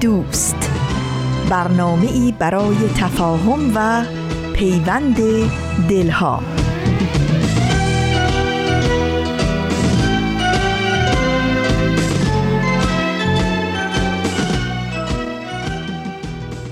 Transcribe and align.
دوست. 0.00 0.70
برنامه 1.50 2.10
ای 2.12 2.34
برای 2.38 2.76
تفاهم 2.96 3.72
و 3.74 4.04
پیوند 4.52 5.16
دلها. 5.88 6.42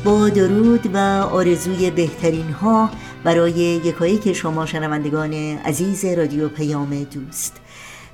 با 0.04 0.28
درود 0.28 0.94
و 0.94 0.98
آرزوی 1.32 1.90
بهترین 1.90 2.50
ها 2.50 2.90
برای 3.24 3.52
یکایی 3.52 4.18
که 4.18 4.32
شما 4.32 4.66
شنوندگان 4.66 5.32
عزیز 5.64 6.04
رادیو 6.04 6.48
پیام 6.48 7.04
دوست. 7.04 7.60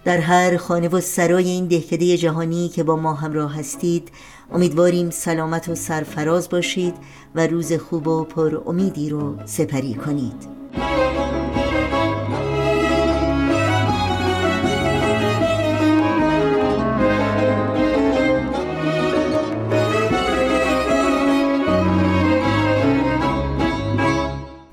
در 0.04 0.18
هر 0.18 0.56
خانه 0.56 0.88
و 0.88 1.01
سرای 1.01 1.48
این 1.48 1.66
دهکده 1.66 2.16
جهانی 2.16 2.68
که 2.68 2.82
با 2.82 2.96
ما 2.96 3.15
همراه 3.15 3.59
هستید 3.59 4.09
امیدواریم 4.54 5.10
سلامت 5.10 5.68
و 5.68 5.74
سرفراز 5.74 6.48
باشید 6.48 6.95
و 7.34 7.46
روز 7.46 7.73
خوب 7.73 8.09
و 8.09 8.24
پر 8.24 8.60
امیدی 8.66 9.10
رو 9.10 9.37
سپری 9.45 9.95
کنید. 9.95 10.48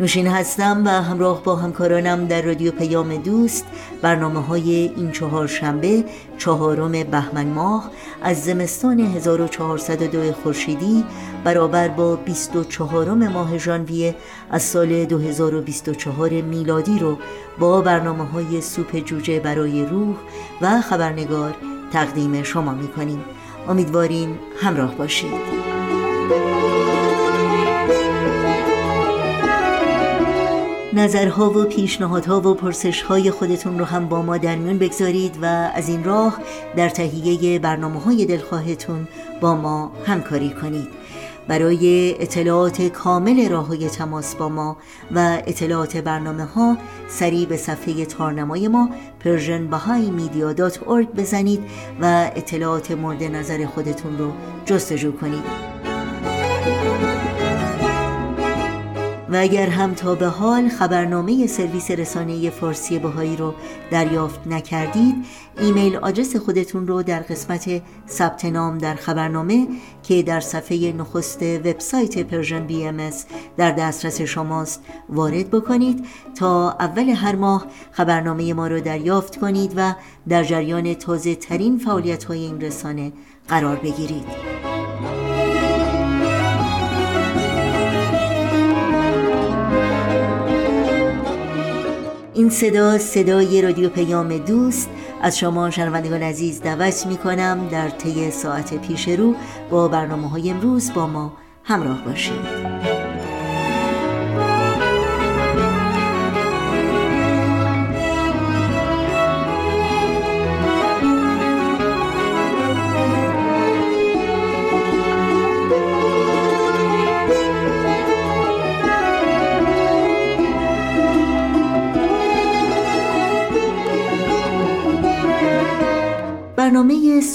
نوشین 0.01 0.27
هستم 0.27 0.83
و 0.85 0.89
همراه 0.89 1.43
با 1.43 1.55
همکارانم 1.55 2.27
در 2.27 2.41
رادیو 2.41 2.71
پیام 2.71 3.17
دوست 3.17 3.65
برنامه 4.01 4.41
های 4.41 4.71
این 4.95 5.11
چهار 5.11 5.47
شنبه 5.47 6.03
چهارم 6.37 6.91
بهمن 6.91 7.47
ماه 7.47 7.91
از 8.21 8.43
زمستان 8.43 8.99
1402 8.99 10.33
خورشیدی 10.33 11.05
برابر 11.43 11.87
با 11.87 12.15
24 12.15 13.13
ماه 13.13 13.57
ژانویه 13.57 14.15
از 14.51 14.61
سال 14.63 15.05
2024 15.05 16.29
میلادی 16.29 16.99
رو 16.99 17.17
با 17.59 17.81
برنامه 17.81 18.23
های 18.23 18.61
سوپ 18.61 18.99
جوجه 18.99 19.39
برای 19.39 19.85
روح 19.85 20.15
و 20.61 20.81
خبرنگار 20.81 21.55
تقدیم 21.93 22.43
شما 22.43 22.73
می 22.73 22.87
کنیم 22.87 23.25
امیدواریم 23.69 24.39
همراه 24.61 24.95
باشید. 24.95 25.80
نظرها 30.93 31.49
و 31.49 31.63
پیشنهادها 31.63 32.41
و 32.41 32.53
پرسشهای 32.53 33.31
خودتون 33.31 33.79
رو 33.79 33.85
هم 33.85 34.09
با 34.09 34.21
ما 34.21 34.37
در 34.37 34.55
میون 34.55 34.77
بگذارید 34.77 35.37
و 35.41 35.45
از 35.75 35.89
این 35.89 36.03
راه 36.03 36.39
در 36.75 36.89
تهیه 36.89 37.59
برنامه 37.59 37.99
های 37.99 38.25
دلخواهتون 38.25 39.07
با 39.41 39.55
ما 39.55 39.91
همکاری 40.05 40.49
کنید. 40.49 40.87
برای 41.47 42.15
اطلاعات 42.19 42.81
کامل 42.81 43.49
راه 43.49 43.67
های 43.67 43.89
تماس 43.89 44.35
با 44.35 44.49
ما 44.49 44.77
و 45.15 45.41
اطلاعات 45.47 45.97
برنامه 45.97 46.45
ها 46.45 46.77
سریع 47.07 47.45
به 47.45 47.57
صفحه 47.57 48.05
تارنمای 48.05 48.67
ما 48.67 48.89
persianbahaimedia.org 49.23 51.15
بزنید 51.17 51.61
و 52.01 52.31
اطلاعات 52.35 52.91
مورد 52.91 53.23
نظر 53.23 53.65
خودتون 53.65 54.17
رو 54.17 54.31
جستجو 54.65 55.11
کنید. 55.11 55.70
و 59.31 59.35
اگر 59.35 59.69
هم 59.69 59.93
تا 59.93 60.15
به 60.15 60.27
حال 60.27 60.69
خبرنامه 60.69 61.47
سرویس 61.47 61.91
رسانه 61.91 62.49
فارسی 62.49 62.99
بهایی 62.99 63.35
رو 63.35 63.53
دریافت 63.91 64.47
نکردید 64.47 65.15
email 65.59 65.95
address 65.95 66.35
خودتون 66.35 66.87
رو 66.87 67.03
در 67.03 67.19
قسمت 67.19 67.81
ثبت 68.09 68.45
نام 68.45 68.77
در 68.77 68.95
خبرنامه 68.95 69.67
که 70.03 70.23
در 70.23 70.39
صفحه 70.39 70.91
نخست 70.91 71.43
وبسایت 71.43 72.19
Persian 72.19 72.67
BMS 72.67 73.09
در 73.57 73.71
دسترس 73.71 74.21
شماست 74.21 74.81
وارد 75.09 75.49
بکنید 75.49 76.05
تا 76.35 76.71
اول 76.79 77.09
هر 77.09 77.35
ماه 77.35 77.65
خبرنامه 77.91 78.53
ما 78.53 78.67
رو 78.67 78.79
دریافت 78.79 79.39
کنید 79.39 79.73
و 79.75 79.95
در 80.29 80.43
جریان 80.43 80.93
تازه 80.93 81.35
ترین 81.35 81.77
فعالیت 81.77 82.23
های 82.23 82.39
این 82.39 82.61
رسانه 82.61 83.11
قرار 83.47 83.75
بگیرید. 83.75 84.25
صدا 92.51 92.97
صدای 92.97 93.61
رادیو 93.61 93.89
پیام 93.89 94.37
دوست. 94.37 94.89
از 95.21 95.37
شما 95.37 95.69
شنوندگان 95.69 96.23
عزیز 96.23 96.61
دعوت 96.61 97.05
می 97.07 97.17
کنم 97.17 97.67
در 97.71 97.89
طی 97.89 98.31
ساعت 98.31 98.87
پیش 98.87 99.07
رو 99.07 99.35
با 99.69 99.87
برنامه 99.87 100.29
های 100.29 100.49
امروز 100.49 100.93
با 100.93 101.07
ما 101.07 101.33
همراه 101.63 102.05
باشید. 102.05 102.90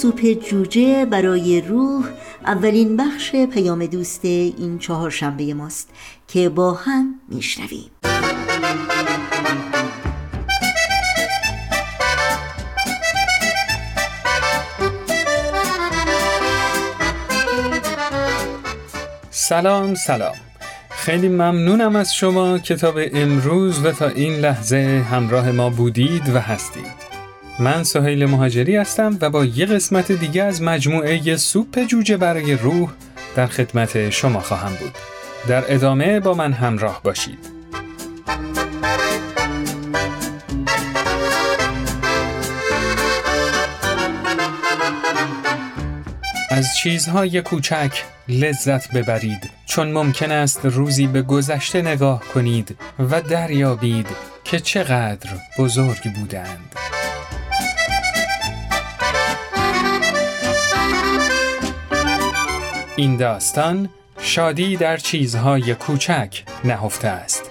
سوپ 0.07 0.21
جوجه 0.51 1.05
برای 1.05 1.61
روح 1.61 2.05
اولین 2.45 2.97
بخش 2.97 3.37
پیام 3.37 3.87
دوست 3.87 4.25
این 4.25 4.79
چهار 4.79 5.11
شنبه 5.11 5.55
ماست 5.55 5.91
که 6.29 6.49
با 6.49 6.73
هم 6.73 7.15
میشنویم. 7.29 7.91
سلام 19.31 19.95
سلام. 19.95 20.35
خیلی 20.91 21.29
ممنونم 21.29 21.97
از 21.97 22.15
شما 22.15 22.59
کتاب 22.59 22.99
امروز 23.15 23.85
و 23.85 23.93
تا 23.93 24.09
این 24.09 24.35
لحظه 24.35 25.07
همراه 25.11 25.53
ما 25.53 25.71
بودید 25.71 26.29
و 26.29 26.41
هستید. 26.41 27.06
من 27.59 27.83
سهیل 27.83 28.27
مهاجری 28.27 28.77
هستم 28.77 29.19
و 29.21 29.31
با 29.31 29.45
یه 29.45 29.67
قسمت 29.67 30.13
دیگه 30.13 30.43
از 30.43 30.63
مجموعه 30.63 31.37
سوپ 31.37 31.85
جوجه 31.85 32.17
برای 32.17 32.55
روح 32.55 32.91
در 33.37 33.47
خدمت 33.47 34.11
شما 34.11 34.41
خواهم 34.41 34.73
بود. 34.81 34.93
در 35.49 35.75
ادامه 35.75 36.21
با 36.21 36.35
من 36.35 36.53
همراه 36.53 37.01
باشید. 37.03 37.39
از 46.51 46.67
چیزهای 46.83 47.43
کوچک 47.43 48.05
لذت 48.29 48.93
ببرید 48.93 49.51
چون 49.67 49.93
ممکن 49.93 50.33
است 50.33 50.61
روزی 50.65 51.07
به 51.07 51.23
گذشته 51.23 51.83
نگاه 51.83 52.21
کنید 52.35 52.79
و 53.11 53.21
دریابید 53.21 54.09
که 54.45 54.61
چقدر 54.61 55.31
بزرگ 55.59 56.15
بودند. 56.15 56.77
این 62.99 63.17
داستان 63.17 63.89
شادی 64.21 64.77
در 64.77 64.97
چیزهای 64.97 65.75
کوچک 65.75 66.43
نهفته 66.65 67.09
است. 67.09 67.46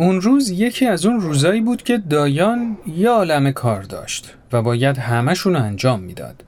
اون 0.00 0.20
روز 0.20 0.50
یکی 0.50 0.86
از 0.86 1.06
اون 1.06 1.20
روزایی 1.20 1.60
بود 1.60 1.82
که 1.82 1.98
دایان 1.98 2.76
یه 2.96 3.08
عالم 3.08 3.52
کار 3.52 3.82
داشت 3.82 4.34
و 4.52 4.62
باید 4.62 4.98
همهشون 4.98 5.56
انجام 5.56 6.00
می‌داد. 6.00 6.44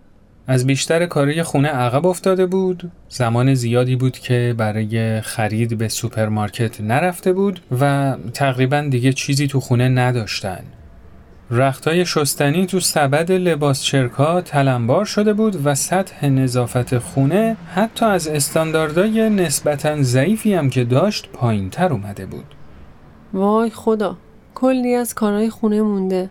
از 0.46 0.66
بیشتر 0.66 1.06
کارای 1.06 1.42
خونه 1.42 1.68
عقب 1.68 2.06
افتاده 2.06 2.46
بود. 2.46 2.90
زمان 3.08 3.54
زیادی 3.54 3.96
بود 3.96 4.18
که 4.18 4.54
برای 4.58 5.20
خرید 5.20 5.78
به 5.78 5.88
سوپرمارکت 5.88 6.80
نرفته 6.80 7.32
بود 7.32 7.60
و 7.80 8.14
تقریبا 8.34 8.80
دیگه 8.90 9.12
چیزی 9.12 9.46
تو 9.46 9.60
خونه 9.60 9.88
نداشتن. 9.88 10.60
رختای 11.50 12.06
شستنی 12.06 12.66
تو 12.66 12.80
سبد 12.80 13.32
لباس 13.32 13.82
چرکا 13.82 14.40
تلمبار 14.40 15.04
شده 15.04 15.32
بود 15.32 15.66
و 15.66 15.74
سطح 15.74 16.26
نظافت 16.26 16.98
خونه 16.98 17.56
حتی 17.74 18.06
از 18.06 18.28
استانداردهای 18.28 19.30
نسبتا 19.30 20.02
ضعیفی 20.02 20.54
هم 20.54 20.70
که 20.70 20.84
داشت 20.84 21.28
پایین 21.32 21.70
تر 21.70 21.92
اومده 21.92 22.26
بود. 22.26 22.61
وای 23.34 23.70
خدا 23.70 24.16
کلی 24.54 24.94
از 24.94 25.14
کارهای 25.14 25.50
خونه 25.50 25.82
مونده. 25.82 26.30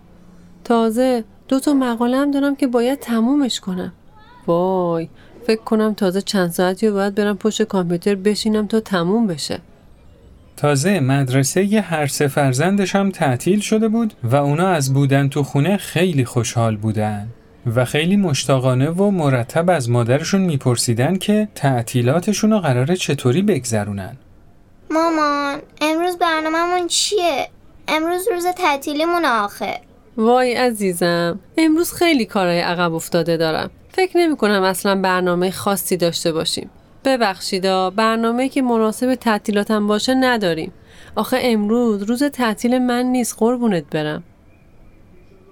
تازه 0.64 1.24
دو 1.48 1.60
تا 1.60 1.74
مقاله 1.74 2.18
هم 2.18 2.32
دارم 2.32 2.56
که 2.56 2.68
باید 2.68 3.00
تمومش 3.00 3.60
کنم. 3.60 3.94
وای 4.48 5.10
فکر 5.48 5.62
کنم 5.62 5.94
تازه 5.94 6.22
چند 6.22 6.50
ساعتی 6.50 6.88
و 6.88 6.94
باید 6.94 7.16
برم 7.16 7.38
پشت 7.38 7.64
کامپیوتر 7.64 8.16
بشینم 8.16 8.68
تا 8.68 8.80
تموم 8.80 9.28
بشه. 9.28 9.60
تازه 10.58 11.00
مدرسه 11.00 11.64
یه 11.64 11.82
هر 11.82 12.08
سه 12.08 12.28
فرزندش 12.28 12.96
هم 12.96 13.12
تعطیل 13.12 13.60
شده 13.60 13.88
بود 13.88 14.14
و 14.24 14.36
اونا 14.36 14.68
از 14.68 14.94
بودن 14.94 15.30
تو 15.30 15.44
خونه 15.44 15.78
خیلی 15.78 16.26
خوشحال 16.26 16.78
بودن 16.78 17.28
و 17.76 17.86
خیلی 17.86 18.16
مشتاقانه 18.16 18.90
و 18.90 19.12
مرتب 19.12 19.70
از 19.70 19.90
مادرشون 19.90 20.42
میپرسیدن 20.42 21.16
که 21.16 21.48
تعطیلاتشون 21.56 22.52
رو 22.52 22.60
قراره 22.60 22.96
چطوری 22.96 23.42
بگذرونن. 23.42 24.18
مامان 24.92 25.62
امروز 25.82 26.18
برنامهمون 26.18 26.88
چیه؟ 26.88 27.50
امروز 27.88 28.28
روز 28.32 28.46
تعطیلیمون 28.48 29.26
آخه. 29.26 29.82
وای 30.18 30.54
عزیزم 30.54 31.40
امروز 31.58 31.94
خیلی 31.94 32.26
کارهای 32.26 32.60
عقب 32.60 32.94
افتاده 32.94 33.38
دارم. 33.38 33.70
فکر 33.90 34.18
نمی 34.18 34.38
کنم 34.38 34.64
اصلا 34.64 35.02
برنامه 35.02 35.52
خاصی 35.52 35.98
داشته 35.98 36.32
باشیم. 36.32 36.70
ببخشیدا 37.06 37.90
برنامه 37.90 38.50
که 38.50 38.62
مناسب 38.62 39.16
تعطیلاتم 39.16 39.88
باشه 39.88 40.14
نداریم. 40.14 40.74
آخه 41.16 41.38
امروز 41.42 42.04
روز 42.04 42.24
تعطیل 42.24 42.78
من 42.78 43.06
نیست 43.06 43.36
قربونت 43.38 43.84
برم. 43.92 44.24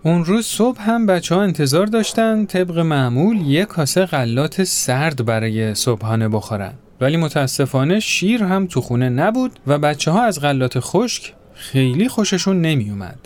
اون 0.04 0.26
روز 0.26 0.46
صبح 0.46 0.82
هم 0.82 1.06
بچه 1.06 1.36
ها 1.36 1.42
انتظار 1.42 1.86
داشتن 1.86 2.46
طبق 2.46 2.80
معمول 2.80 3.42
یه 3.42 3.66
کاسه 3.66 4.06
غلات 4.06 4.64
سرد 4.64 5.26
برای 5.26 5.76
صبحانه 5.76 6.30
بخورن. 6.30 6.74
ولی 7.02 7.18
متاسفانه 7.18 8.00
شیر 8.00 8.44
هم 8.44 8.68
تو 8.68 8.82
خونه 8.82 9.10
نبود 9.10 9.60
و 9.68 9.80
بچه 9.80 10.12
ها 10.12 10.24
از 10.24 10.42
غلات 10.42 10.80
خشک 10.80 11.34
خیلی 11.54 12.08
خوششون 12.08 12.62
نمی 12.62 12.90
اومد. 12.90 13.20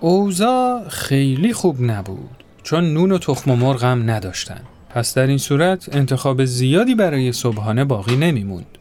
اوزا 0.00 0.82
خیلی 0.88 1.52
خوب 1.52 1.82
نبود 1.82 2.44
چون 2.62 2.94
نون 2.94 3.12
و 3.12 3.18
تخم 3.18 3.50
و 3.50 3.56
مرغ 3.56 3.84
هم 3.84 4.10
نداشتن. 4.10 4.60
پس 4.90 5.14
در 5.14 5.26
این 5.26 5.38
صورت 5.38 5.96
انتخاب 5.96 6.44
زیادی 6.44 6.94
برای 6.94 7.32
صبحانه 7.32 7.84
باقی 7.84 8.16
نمیموند. 8.16 8.78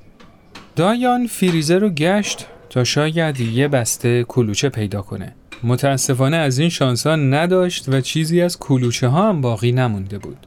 دایان 0.76 1.28
فریزر 1.28 1.80
رو 1.80 1.90
گشت 1.90 2.46
تا 2.70 2.84
شاید 2.84 3.40
یه 3.40 3.68
بسته 3.68 4.24
کلوچه 4.24 4.70
پیدا 4.70 5.02
کنه. 5.02 5.36
متاسفانه 5.64 6.38
از 6.38 6.60
این 6.60 6.70
شانسا 6.70 7.16
نداشت 7.16 7.90
و 7.90 8.02
چیزی 8.02 8.42
از 8.42 8.60
کلوچه 8.60 9.08
ها 9.08 9.30
هم 9.30 9.42
باقی 9.42 9.72
نمونده 9.72 10.18
بود. 10.18 10.38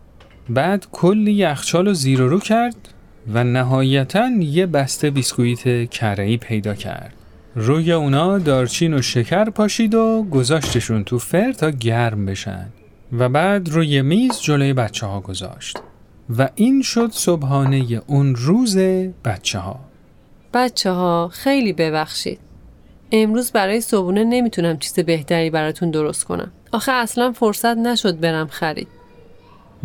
بعد 0.48 0.86
کلی 0.92 1.32
یخچال 1.32 1.86
رو 1.86 1.94
زیر 1.94 2.20
رو 2.20 2.38
کرد 2.38 2.76
و 3.34 3.44
نهایتا 3.44 4.28
یه 4.40 4.66
بسته 4.66 5.10
بیسکویت 5.10 5.90
کرهی 5.90 6.36
پیدا 6.36 6.74
کرد. 6.74 7.14
روی 7.54 7.92
اونا 7.92 8.38
دارچین 8.38 8.94
و 8.94 9.02
شکر 9.02 9.44
پاشید 9.44 9.94
و 9.94 10.26
گذاشتشون 10.30 11.04
تو 11.04 11.18
فر 11.18 11.52
تا 11.52 11.70
گرم 11.70 12.26
بشن. 12.26 12.66
و 13.12 13.28
بعد 13.28 13.68
روی 13.68 14.02
میز 14.02 14.40
جلوی 14.40 14.72
بچه 14.72 15.06
ها 15.06 15.20
گذاشت. 15.20 15.78
و 16.38 16.48
این 16.54 16.82
شد 16.82 17.10
صبحانه 17.12 18.02
اون 18.06 18.34
روز 18.34 18.76
بچه 19.24 19.58
ها 19.58 19.80
بچه 20.54 20.90
ها 20.90 21.30
خیلی 21.32 21.72
ببخشید. 21.72 22.38
امروز 23.12 23.52
برای 23.52 23.80
صبحونه 23.80 24.24
نمی‌تونم 24.24 24.78
چیز 24.78 24.94
بهتری 24.94 25.50
براتون 25.50 25.90
درست 25.90 26.24
کنم. 26.24 26.52
آخه 26.72 26.92
اصلا 26.92 27.32
فرصت 27.32 27.76
نشد 27.76 28.20
برم 28.20 28.46
خرید. 28.46 28.88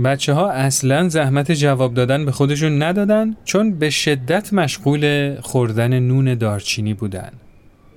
بچه 0.04 0.34
ها 0.34 0.52
اصلا 0.52 1.10
زحمت 1.10 1.52
جواب 1.52 1.94
دادن 1.94 2.26
به 2.26 2.32
خودشون 2.32 2.84
ندادن 2.84 3.36
چون 3.46 3.80
به 3.80 3.90
شدت 3.90 4.54
مشغول 4.54 5.36
خوردن 5.42 6.00
نون 6.00 6.36
دارچینی 6.36 6.94
بودن 6.94 7.32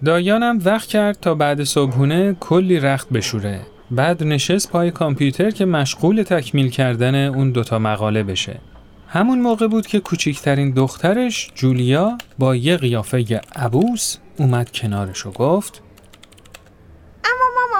دایانم 0.04 0.58
وقت 0.64 0.88
کرد 0.88 1.18
تا 1.20 1.34
بعد 1.34 1.64
صبحونه 1.64 2.36
کلی 2.40 2.80
رخت 2.80 3.08
بشوره 3.08 3.60
بعد 3.90 4.24
نشست 4.24 4.70
پای 4.70 4.90
کامپیوتر 4.90 5.50
که 5.50 5.64
مشغول 5.64 6.22
تکمیل 6.22 6.70
کردن 6.70 7.14
اون 7.14 7.50
دوتا 7.50 7.78
مقاله 7.78 8.22
بشه. 8.22 8.60
همون 9.08 9.40
موقع 9.40 9.66
بود 9.66 9.86
که 9.86 10.00
کوچکترین 10.00 10.70
دخترش 10.70 11.50
جولیا 11.54 12.18
با 12.38 12.56
یه 12.56 12.76
قیافه 12.76 13.40
عبوس 13.56 14.16
اومد 14.38 14.70
کنارش 14.72 15.26
و 15.26 15.30
گفت 15.30 15.82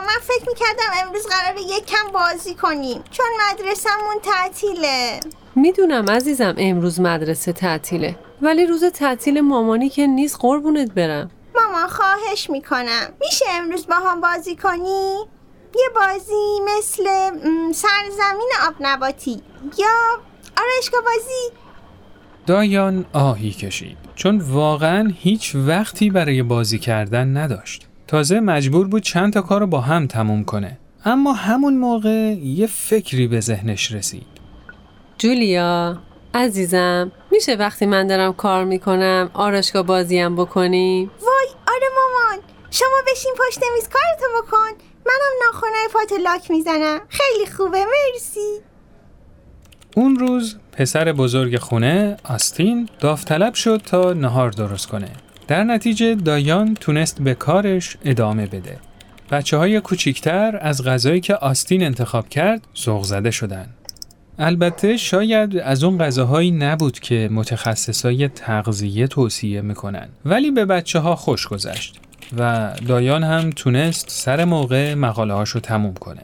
من 0.07 0.21
فکر 0.23 0.49
می‌کردم 0.49 1.07
امروز 1.07 1.27
قراره 1.27 1.61
یک 1.61 1.87
کم 1.87 2.13
بازی 2.13 2.55
کنیم 2.55 3.03
چون 3.11 3.27
مدرسهمون 3.51 4.17
تعطیله. 4.23 5.21
می‌دونم 5.55 6.11
عزیزم 6.11 6.55
امروز 6.59 7.01
مدرسه 7.01 7.53
تعطیله. 7.53 8.19
ولی 8.43 8.67
روز 8.67 8.85
تعطیل 8.85 9.41
مامانی 9.41 9.89
که 9.89 10.07
نیست 10.07 10.37
قربونت 10.41 10.93
برم. 10.93 11.31
ماما 11.55 11.89
خواهش 11.89 12.51
می‌کنم. 12.51 13.13
میشه 13.21 13.45
امروز 13.51 13.87
با 13.87 13.95
هم 13.95 14.21
بازی 14.21 14.57
کنی؟ 14.57 15.15
یه 15.77 15.89
بازی 15.95 16.61
مثل 16.77 17.05
سرزمین 17.73 18.51
آب 18.67 18.75
نباتی 18.81 19.43
یا 19.79 20.23
آرشگاه 20.57 21.03
بازی. 21.03 21.65
دایان 22.47 23.07
آهی 23.13 23.51
کشید 23.51 23.97
چون 24.15 24.41
واقعا 24.41 25.13
هیچ 25.19 25.53
وقتی 25.55 26.11
برای 26.11 26.43
بازی 26.43 26.79
کردن 26.79 27.37
نداشت. 27.37 27.87
تازه 28.07 28.41
مجبور 28.41 28.89
بود 28.89 29.03
چند 29.03 29.33
تا 29.33 29.43
کار 29.43 29.61
رو 29.61 29.67
با 29.67 29.81
هم 29.81 30.07
تموم 30.07 30.45
کنه. 30.45 30.79
اما 31.05 31.33
همون 31.33 31.77
موقع 31.77 32.35
یه 32.43 32.67
فکری 32.67 33.27
به 33.27 33.41
ذهنش 33.41 33.93
رسید. 33.93 34.27
جولیا 35.19 35.99
عزیزم 36.35 37.13
میشه 37.31 37.55
وقتی 37.55 37.87
من 37.87 38.07
دارم 38.07 38.33
کار 38.33 38.65
می‌کنم 38.65 39.31
آرشگاه 39.35 39.83
بازیم 39.83 40.37
بکنیم؟ 40.37 41.11
وای 41.21 41.49
آره 41.69 41.87
مامان. 41.95 42.45
شما 42.71 42.97
بشین 43.13 43.33
پشت 43.39 43.61
میز 43.75 43.89
کارتو 43.89 44.47
بکن. 44.47 44.85
منم 45.07 45.45
ناخونای 45.47 45.89
پات 45.93 46.21
لاک 46.21 46.51
می‌زنم. 46.51 47.01
خیلی 47.09 47.47
خوبه 47.47 47.79
مرسی. 47.79 48.61
اون 49.97 50.17
روز 50.17 50.57
پسر 50.73 51.13
بزرگ 51.13 51.59
خونه 51.59 52.17
آستین 52.25 52.89
داوطلب 53.01 53.55
شد 53.55 53.83
تا 53.87 54.13
نهار 54.13 54.51
درست 54.51 54.89
کنه. 54.89 55.13
در 55.49 55.65
نتیجه 55.65 56.15
دایان 56.15 56.75
تونست 56.75 57.23
به 57.23 57.35
کارش 57.35 57.97
ادامه 58.05 58.47
بده 58.47 58.77
بچه 59.31 59.57
های 59.57 59.81
کوچیکتر 59.81 60.59
از 60.61 60.85
غذایی 60.85 61.21
که 61.21 61.35
آستین 61.35 61.83
انتخاب 61.83 62.29
کرد 62.29 62.67
سوق 62.75 63.05
زده 63.05 63.31
شدن 63.31 63.67
البته 64.39 64.97
شاید 64.97 65.57
از 65.57 65.85
اون 65.85 65.99
غذاهایی 65.99 66.51
نبود 66.51 66.99
که 66.99 67.29
متخصصای 67.33 68.29
تغذیه 68.29 69.07
توصیه 69.07 69.61
می‌کنن 69.61 70.09
ولی 70.25 70.51
به 70.51 70.65
بچه 70.65 70.99
ها 70.99 71.17
خوش 71.17 71.49
گذشت 71.49 72.01
و 72.39 72.71
دایان 72.89 73.25
هم 73.25 73.51
تونست 73.51 74.11
سر 74.11 74.45
موقع 74.45 74.95
مقاله 74.95 75.35
هاشو 75.35 75.61
تموم 75.61 75.95
کنه. 75.95 76.23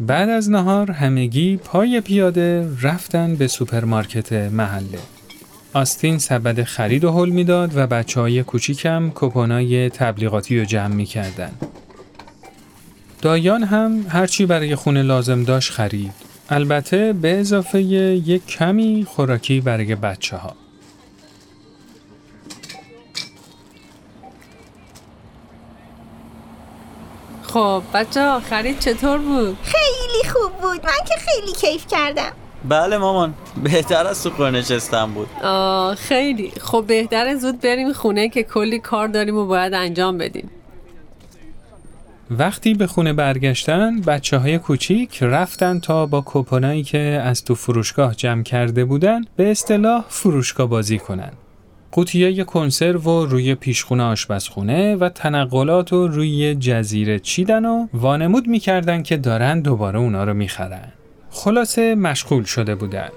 بعد 0.00 0.28
از 0.28 0.50
نهار 0.50 0.90
همگی 0.90 1.56
پای 1.56 2.00
پیاده 2.00 2.68
رفتن 2.82 3.36
به 3.36 3.46
سوپرمارکت 3.46 4.32
محله. 4.32 4.98
آستین 5.72 6.18
سبد 6.18 6.62
خرید 6.62 7.04
و 7.04 7.12
حل 7.12 7.28
می‌داد 7.28 7.76
و 7.76 7.86
بچه 7.86 8.20
های 8.20 8.42
کوچیکم 8.42 9.12
کپونای 9.14 9.90
تبلیغاتی 9.90 10.58
رو 10.58 10.64
جمع 10.64 10.94
می‌کردن. 10.94 11.50
دایان 13.22 13.62
هم 13.62 14.06
هرچی 14.08 14.46
برای 14.46 14.74
خونه 14.74 15.02
لازم 15.02 15.44
داشت 15.44 15.72
خرید. 15.72 16.12
البته 16.48 17.12
به 17.12 17.40
اضافه 17.40 17.82
یک 17.82 18.46
کمی 18.46 19.06
خوراکی 19.08 19.60
برای 19.60 19.94
بچه 19.94 20.36
ها. 20.36 20.54
خب 27.42 27.82
بچه 27.94 28.20
ها 28.28 28.40
خرید 28.40 28.78
چطور 28.78 29.18
بود؟ 29.18 29.56
خیلی 29.62 29.83
خوب 30.32 30.52
بود. 30.52 30.86
من 30.86 31.04
که 31.08 31.14
خیلی 31.18 31.52
کیف 31.52 31.86
کردم. 31.86 32.32
بله 32.68 32.98
مامان 32.98 33.34
بهتر 33.62 34.06
از 34.06 34.22
تو 34.22 34.50
نشستم 34.50 35.10
بود. 35.14 35.28
آه 35.42 35.94
خیلی. 35.94 36.52
خب 36.60 36.84
بهتر 36.86 37.36
زود 37.36 37.60
بریم 37.60 37.92
خونه 37.92 38.28
که 38.28 38.42
کلی 38.42 38.78
کار 38.78 39.08
داریم 39.08 39.36
و 39.36 39.46
باید 39.46 39.74
انجام 39.74 40.18
بدیم. 40.18 40.50
وقتی 42.30 42.74
به 42.74 42.86
خونه 42.86 43.12
برگشتن 43.12 44.00
بچه 44.00 44.38
های 44.38 44.58
کوچیک 44.58 45.22
رفتن 45.22 45.80
تا 45.80 46.06
با 46.06 46.20
کوپنایی 46.20 46.82
که 46.82 46.98
از 46.98 47.44
تو 47.44 47.54
فروشگاه 47.54 48.14
جمع 48.14 48.42
کرده 48.42 48.84
بودن 48.84 49.20
به 49.36 49.50
اصطلاح 49.50 50.04
فروشگاه 50.08 50.68
بازی 50.68 50.98
کنن. 50.98 51.32
قوطیای 51.94 52.44
کنسرو 52.44 53.00
و 53.00 53.26
روی 53.26 53.54
پیشخونه 53.54 54.02
آشپزخونه 54.02 54.96
و 54.96 55.08
تنقلات 55.08 55.92
و 55.92 56.08
روی 56.08 56.54
جزیره 56.54 57.18
چیدن 57.18 57.64
و 57.64 57.86
وانمود 57.92 58.46
می‌کردن 58.46 59.02
که 59.02 59.16
دارن 59.16 59.60
دوباره 59.60 59.98
اونا 59.98 60.24
رو 60.24 60.34
می‌خرن. 60.34 60.92
خلاصه 61.30 61.94
مشغول 61.94 62.44
شده 62.44 62.74
بودن. 62.74 63.08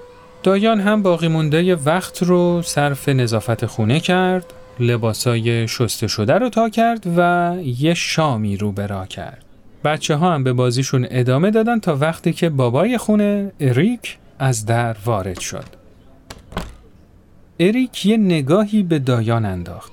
دایان 0.42 0.80
هم 0.80 1.02
باقی 1.02 1.28
مونده 1.28 1.74
وقت 1.74 2.22
رو 2.22 2.62
صرف 2.62 3.08
نظافت 3.08 3.66
خونه 3.66 4.00
کرد، 4.00 4.44
لباسای 4.80 5.68
شسته 5.68 6.06
شده 6.06 6.34
رو 6.34 6.48
تا 6.48 6.68
کرد 6.68 7.06
و 7.16 7.54
یه 7.62 7.94
شامی 7.94 8.56
رو 8.56 8.72
برا 8.72 9.06
کرد. 9.06 9.44
بچه 9.84 10.14
ها 10.14 10.34
هم 10.34 10.44
به 10.44 10.52
بازیشون 10.52 11.06
ادامه 11.10 11.50
دادن 11.50 11.80
تا 11.80 11.96
وقتی 11.96 12.32
که 12.32 12.48
بابای 12.48 12.98
خونه 12.98 13.52
اریک 13.60 14.18
از 14.38 14.66
در 14.66 14.96
وارد 15.04 15.40
شد. 15.40 15.77
اریک 17.60 18.06
یه 18.06 18.16
نگاهی 18.16 18.82
به 18.82 18.98
دایان 18.98 19.44
انداخت. 19.44 19.92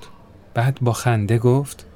بعد 0.54 0.78
با 0.80 0.92
خنده 0.92 1.38
گفت 1.38 1.86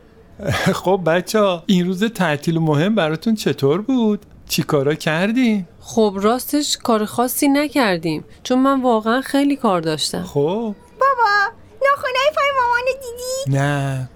خب 0.82 1.00
بچه 1.06 1.40
ها 1.40 1.62
این 1.66 1.86
روز 1.86 2.04
تعطیل 2.04 2.58
مهم 2.58 2.94
براتون 2.94 3.34
چطور 3.34 3.80
بود؟ 3.80 4.26
چی 4.48 4.62
کارا 4.62 4.94
کردی؟ 4.94 5.64
خب 5.80 6.14
راستش 6.16 6.76
کار 6.76 7.04
خاصی 7.04 7.48
نکردیم 7.48 8.24
چون 8.42 8.58
من 8.58 8.82
واقعا 8.82 9.20
خیلی 9.20 9.56
کار 9.56 9.80
داشتم 9.80 10.22
خب 10.22 10.74
بابا 11.00 11.54
ناخونای 11.88 12.30
پای 12.36 12.48
مامان 12.60 12.82
دیدی؟ 12.86 13.58
نه 13.58 14.08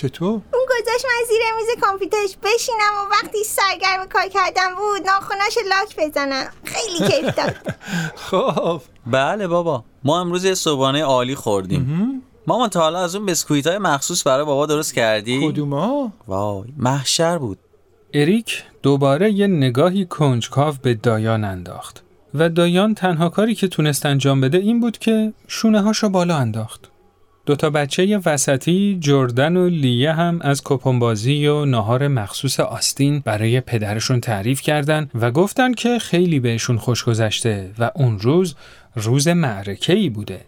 چطور؟ 0.00 0.28
اون 0.28 0.66
گذاشت 0.68 1.04
من 1.04 1.26
زیر 1.28 1.40
میز 1.56 1.80
کامپیوترش 1.80 2.36
بشینم 2.42 2.92
و 2.96 3.10
وقتی 3.10 3.44
سرگرم 3.44 4.08
کار 4.08 4.28
کردم 4.28 4.74
بود 4.74 5.06
ناخوناش 5.06 5.58
لاک 5.68 5.96
بزنم 5.98 6.48
خیلی 6.64 7.10
کیف 7.10 7.34
داد 7.36 7.56
خب 8.30 8.82
بله 9.06 9.46
بابا 9.46 9.84
ما 10.04 10.20
امروز 10.20 10.44
یه 10.44 10.54
صبحانه 10.54 11.02
عالی 11.02 11.34
خوردیم 11.34 12.22
مامان 12.46 12.68
تا 12.68 12.80
حالا 12.80 12.98
از 12.98 13.14
اون 13.14 13.26
بسکویت 13.26 13.66
های 13.66 13.78
مخصوص 13.78 14.26
برای 14.26 14.44
بابا 14.44 14.66
درست 14.66 14.94
کردی؟ 14.94 15.48
کدوما؟ 15.48 16.12
وای 16.28 16.64
محشر 16.76 17.38
بود 17.38 17.58
اریک 18.14 18.64
دوباره 18.82 19.32
یه 19.32 19.46
نگاهی 19.46 20.06
کنجکاو 20.06 20.74
به 20.82 20.94
دایان 20.94 21.44
انداخت 21.44 22.02
و 22.34 22.48
دایان 22.48 22.94
تنها 22.94 23.28
کاری 23.28 23.54
که 23.54 23.68
تونست 23.68 24.06
انجام 24.06 24.40
بده 24.40 24.58
این 24.58 24.80
بود 24.80 24.98
که 24.98 25.32
شونه 25.48 25.80
هاشو 25.80 26.08
بالا 26.08 26.36
انداخت. 26.36 26.89
دوتا 27.46 27.70
بچه 27.70 28.20
وسطی 28.26 28.98
جردن 29.00 29.56
و 29.56 29.68
لیه 29.68 30.12
هم 30.12 30.38
از 30.42 30.62
کپنبازی 30.64 31.46
و 31.46 31.64
ناهار 31.64 32.08
مخصوص 32.08 32.60
آستین 32.60 33.22
برای 33.24 33.60
پدرشون 33.60 34.20
تعریف 34.20 34.60
کردند 34.60 35.10
و 35.14 35.30
گفتن 35.30 35.72
که 35.74 35.98
خیلی 35.98 36.40
بهشون 36.40 36.78
خوش 36.78 37.04
گذشته 37.04 37.70
و 37.78 37.90
اون 37.94 38.18
روز 38.18 38.54
روز 38.96 39.28
معرکه 39.28 39.92
ای 39.92 40.08
بوده. 40.08 40.40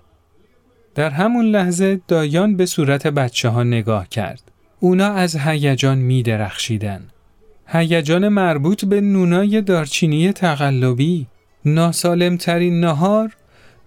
در 0.94 1.10
همون 1.10 1.44
لحظه 1.44 2.00
دایان 2.08 2.56
به 2.56 2.66
صورت 2.66 3.06
بچه 3.06 3.48
ها 3.48 3.62
نگاه 3.62 4.08
کرد. 4.08 4.42
اونا 4.80 5.12
از 5.12 5.36
هیجان 5.36 5.98
می 5.98 6.22
درخشیدن. 6.22 7.02
هیجان 7.66 8.28
مربوط 8.28 8.84
به 8.84 9.00
نونای 9.00 9.60
دارچینی 9.60 10.32
تقلبی، 10.32 11.26
ناسالمترین 11.64 12.80
نهار، 12.80 13.36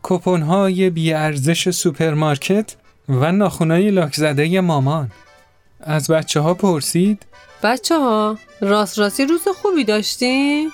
کوپن‌های 0.03 0.89
بیارزش 0.89 1.69
سوپرمارکت 1.69 2.75
و 3.09 3.31
ناخونای 3.31 3.91
لاک 3.91 4.15
زده 4.15 4.62
مامان. 4.62 5.12
از 5.81 6.07
بچه 6.07 6.39
ها 6.39 6.53
پرسید 6.53 7.25
بچه 7.63 7.97
ها 7.97 8.38
راست 8.62 9.00
راستی 9.00 9.25
روز 9.25 9.41
خوبی 9.62 9.83
داشتیم؟ 9.83 10.69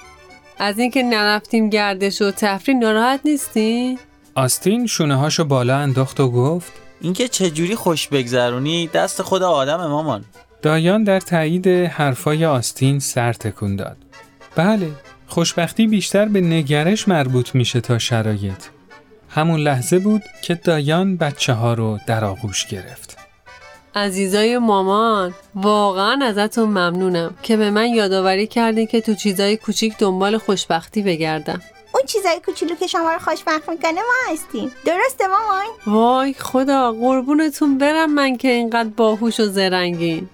از 0.59 0.79
اینکه 0.79 1.03
نرفتیم 1.03 1.69
گردش 1.69 2.21
و 2.21 2.31
تفریح 2.31 2.77
ناراحت 2.77 3.19
نیستی؟ 3.25 3.97
آستین 4.35 4.87
شونه 4.87 5.15
هاشو 5.15 5.43
بالا 5.43 5.77
انداخت 5.77 6.19
و 6.19 6.31
گفت 6.31 6.71
اینکه 7.01 7.27
چجوری 7.27 7.75
خوش 7.75 8.07
بگذرونی 8.07 8.87
دست 8.87 9.21
خود 9.21 9.43
آدم 9.43 9.87
مامان 9.87 10.25
دایان 10.61 11.03
در 11.03 11.19
تایید 11.19 11.67
حرفای 11.67 12.45
آستین 12.45 12.99
سر 12.99 13.33
تکون 13.33 13.75
داد. 13.75 13.97
بله، 14.55 14.91
خوشبختی 15.27 15.87
بیشتر 15.87 16.25
به 16.25 16.41
نگرش 16.41 17.07
مربوط 17.07 17.55
میشه 17.55 17.81
تا 17.81 17.97
شرایط. 17.97 18.63
همون 19.33 19.59
لحظه 19.59 19.99
بود 19.99 20.23
که 20.41 20.55
دایان 20.55 21.17
بچه 21.17 21.53
ها 21.53 21.73
رو 21.73 21.99
در 22.07 22.25
آغوش 22.25 22.67
گرفت. 22.67 23.17
عزیزای 23.95 24.57
مامان 24.57 25.33
واقعا 25.55 26.25
ازتون 26.25 26.69
ممنونم 26.69 27.35
که 27.43 27.57
به 27.57 27.71
من 27.71 27.87
یادآوری 27.87 28.47
کردین 28.47 28.87
که 28.87 29.01
تو 29.01 29.15
چیزای 29.15 29.57
کوچیک 29.57 29.97
دنبال 29.97 30.37
خوشبختی 30.37 31.01
بگردم. 31.01 31.61
اون 31.93 32.03
چیزای 32.05 32.41
کوچولو 32.45 32.75
که 32.75 32.87
شما 32.87 33.11
رو 33.13 33.19
خوشبخت 33.19 33.69
می‌کنه 33.69 33.93
ما 33.93 34.33
هستیم 34.33 34.71
درسته 34.85 35.23
مامان؟ 35.27 35.65
وای 35.87 36.33
خدا 36.33 36.91
قربونتون 36.91 37.77
برم 37.77 38.13
من 38.13 38.37
که 38.37 38.47
اینقدر 38.47 38.89
باهوش 38.89 39.39
و 39.39 39.45
زرنگین. 39.45 40.29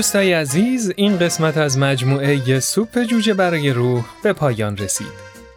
دوستای 0.00 0.32
عزیز 0.32 0.92
این 0.96 1.18
قسمت 1.18 1.56
از 1.56 1.78
مجموعه 1.78 2.60
سوپ 2.60 3.02
جوجه 3.02 3.34
برای 3.34 3.70
روح 3.70 4.04
به 4.22 4.32
پایان 4.32 4.76
رسید. 4.76 5.06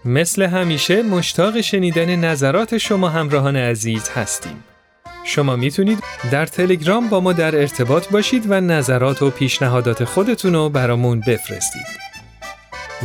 مثل 0.05 0.41
همیشه 0.43 1.01
مشتاق 1.01 1.61
شنیدن 1.61 2.15
نظرات 2.15 2.77
شما 2.77 3.09
همراهان 3.09 3.55
عزیز 3.55 4.09
هستیم. 4.09 4.63
شما 5.23 5.55
می‌تونید 5.55 5.99
در 6.31 6.45
تلگرام 6.45 7.09
با 7.09 7.19
ما 7.19 7.33
در 7.33 7.55
ارتباط 7.55 8.09
باشید 8.09 8.51
و 8.51 8.61
نظرات 8.61 9.21
و 9.21 9.29
پیشنهادات 9.29 10.03
خودتون 10.03 10.53
رو 10.53 10.69
برامون 10.69 11.19
بفرستید. 11.19 11.87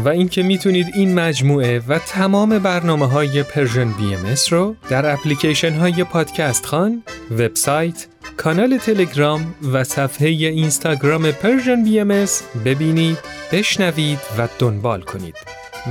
و 0.05 0.09
اینکه 0.09 0.43
می‌تونید 0.43 0.87
این 0.95 1.15
مجموعه 1.15 1.83
و 1.89 1.99
تمام 1.99 2.59
برنامه 2.59 3.09
های 3.09 3.43
Persian 3.43 3.93
BMS 3.93 4.35
رو 4.51 4.77
در 4.91 5.13
اپلیکیشن 5.13 5.73
های 5.73 6.05
پادکست 6.05 6.67
خوان، 6.67 7.03
وبسایت، 7.31 8.07
کانال 8.39 8.79
تلگرام 8.79 9.55
و 9.73 9.85
صفحه 9.85 10.29
اینستاگرام 10.29 11.31
Persian 11.31 11.85
BMS 11.85 12.27
ببینید، 12.65 13.19
بشنوید 13.53 14.19
و 14.39 14.49
دنبال 14.59 15.01
کنید. 15.01 15.35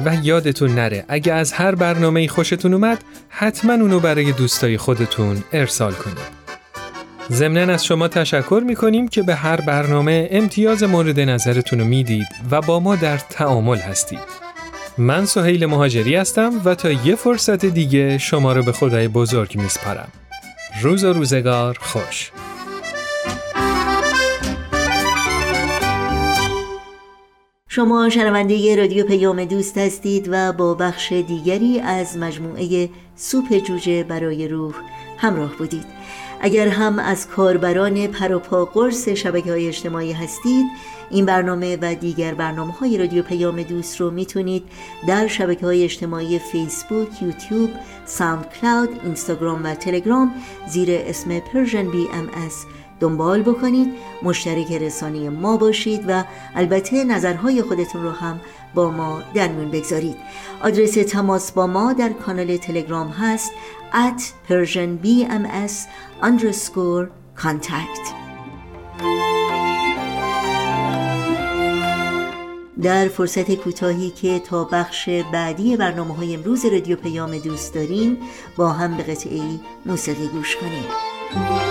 و 0.05 0.15
یادتون 0.23 0.75
نره 0.75 1.05
اگه 1.07 1.33
از 1.33 1.53
هر 1.53 1.75
برنامه 1.75 2.27
خوشتون 2.27 2.73
اومد 2.73 3.03
حتما 3.29 3.73
اونو 3.73 3.99
برای 3.99 4.31
دوستای 4.31 4.77
خودتون 4.77 5.43
ارسال 5.53 5.93
کنید. 5.93 6.37
ضمنا 7.31 7.73
از 7.73 7.85
شما 7.85 8.07
تشکر 8.07 8.63
می‌کنیم 8.65 9.07
که 9.07 9.23
به 9.23 9.35
هر 9.35 9.61
برنامه 9.61 10.27
امتیاز 10.31 10.83
مورد 10.83 11.19
نظرتون 11.19 11.79
رو 11.79 11.85
می‌دید 11.85 12.27
و 12.51 12.61
با 12.61 12.79
ما 12.79 12.95
در 12.95 13.17
تعامل 13.17 13.77
هستید. 13.77 14.47
من 14.97 15.25
سهیل 15.25 15.65
مهاجری 15.65 16.15
هستم 16.15 16.51
و 16.65 16.75
تا 16.75 16.91
یه 16.91 17.15
فرصت 17.15 17.65
دیگه 17.65 18.17
شما 18.17 18.53
رو 18.53 18.63
به 18.63 18.71
خدای 18.71 19.07
بزرگ 19.07 19.55
میسپارم. 19.57 20.11
روز 20.81 21.03
و 21.03 21.13
روزگار 21.13 21.77
خوش. 21.81 22.31
شما 27.67 28.09
شنونده 28.09 28.75
رادیو 28.75 29.05
پیام 29.07 29.45
دوست 29.45 29.77
هستید 29.77 30.27
و 30.31 30.53
با 30.53 30.73
بخش 30.73 31.11
دیگری 31.11 31.79
از 31.79 32.17
مجموعه 32.17 32.89
سوپ 33.15 33.57
جوجه 33.57 34.03
برای 34.03 34.47
روح 34.47 34.75
همراه 35.17 35.55
بودید 35.57 35.85
اگر 36.41 36.67
هم 36.67 36.99
از 36.99 37.27
کاربران 37.27 38.07
پروپا 38.07 38.65
قرص 38.65 39.09
شبکه 39.09 39.51
های 39.51 39.67
اجتماعی 39.67 40.11
هستید 40.11 40.65
این 41.09 41.25
برنامه 41.25 41.77
و 41.81 41.95
دیگر 41.95 42.33
برنامه 42.33 42.73
های 42.73 42.97
رادیو 42.97 43.23
پیام 43.23 43.63
دوست 43.63 44.01
رو 44.01 44.11
می‌تونید 44.11 44.63
در 45.07 45.27
شبکه 45.27 45.65
های 45.65 45.83
اجتماعی 45.83 46.39
فیسبوک، 46.39 47.21
یوتیوب، 47.21 47.69
SoundCloud، 48.05 48.89
اینستاگرام 49.03 49.63
و 49.63 49.75
تلگرام 49.75 50.33
زیر 50.69 50.89
اسم 50.91 51.39
Persian 51.39 51.91
BMS 51.91 52.29
دنبال 52.99 53.41
بکنید. 53.41 53.93
مشترک 54.23 54.71
رسانه 54.71 55.29
ما 55.29 55.57
باشید 55.57 56.05
و 56.07 56.23
البته 56.55 57.03
نظرهای 57.03 57.61
خودتون 57.61 58.03
رو 58.03 58.11
هم 58.11 58.39
با 58.75 58.91
ما 58.91 59.21
در 59.33 59.47
میون 59.47 59.71
بگذارید. 59.71 60.15
آدرس 60.63 60.93
تماس 60.93 61.51
با 61.51 61.67
ما 61.67 61.93
در 61.93 62.09
کانال 62.09 62.57
تلگرام 62.57 63.07
هست 63.07 63.51
at 63.93 64.21
persianbms 64.49 65.73
underscore 66.21 67.09
contact. 67.35 68.13
در 72.81 73.07
فرصت 73.07 73.55
کوتاهی 73.55 74.09
که 74.09 74.39
تا 74.39 74.63
بخش 74.63 75.09
بعدی 75.09 75.77
برنامه 75.77 76.15
های 76.15 76.35
امروز 76.35 76.65
رادیو 76.65 76.95
پیام 76.95 77.37
دوست 77.37 77.73
داریم 77.73 78.17
با 78.57 78.69
هم 78.69 78.97
به 78.97 79.03
قطعه 79.03 79.41
موسیقی 79.85 80.27
گوش 80.27 80.55
کنیم. 80.55 81.66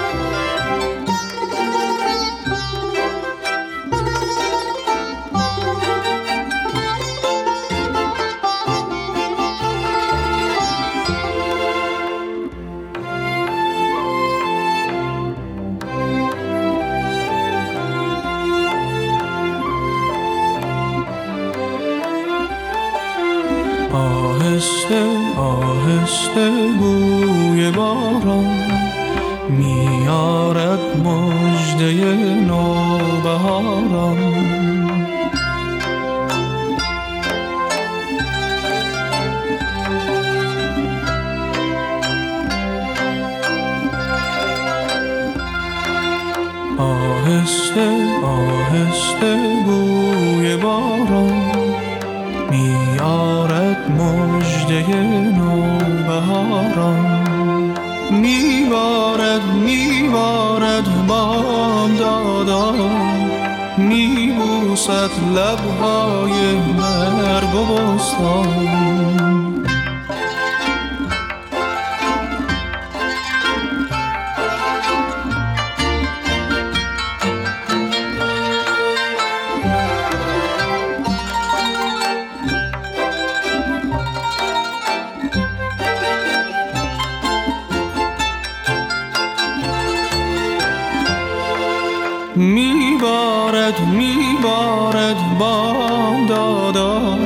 میبارد 92.72 93.80
میبارد 93.80 95.38
بام 95.38 96.26
دادا. 96.26 97.18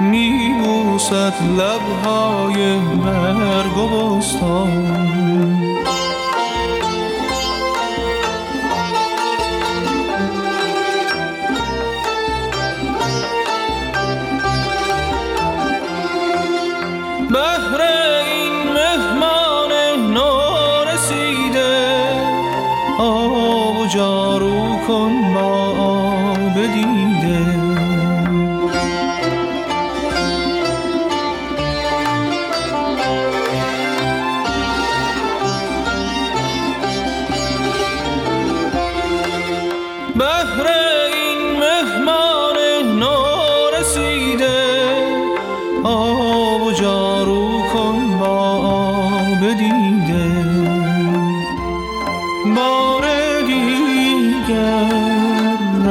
میبوسد 0.00 1.34
لبهای 1.58 2.76
مرگ 2.78 3.76
و 3.78 4.16
بستان. 4.16 5.19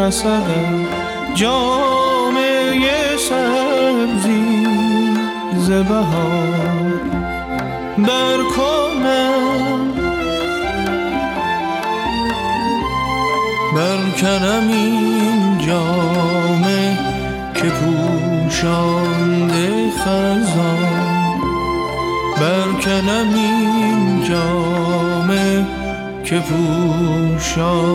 رسدم 0.09 0.85
جامعه 1.35 3.17
سبزی 3.17 4.67
زبهار 5.57 7.01
بر 7.97 8.39
کنم. 8.57 9.93
برکنم 13.75 14.67
این 14.69 15.57
جامه 15.67 16.97
که 17.55 17.69
پوشانده 17.69 19.09
خزان. 19.91 21.39
برکنم 22.39 23.33
این 23.35 24.23
جامه 24.23 25.65
که 26.29 26.39
پوشانده 26.39 27.91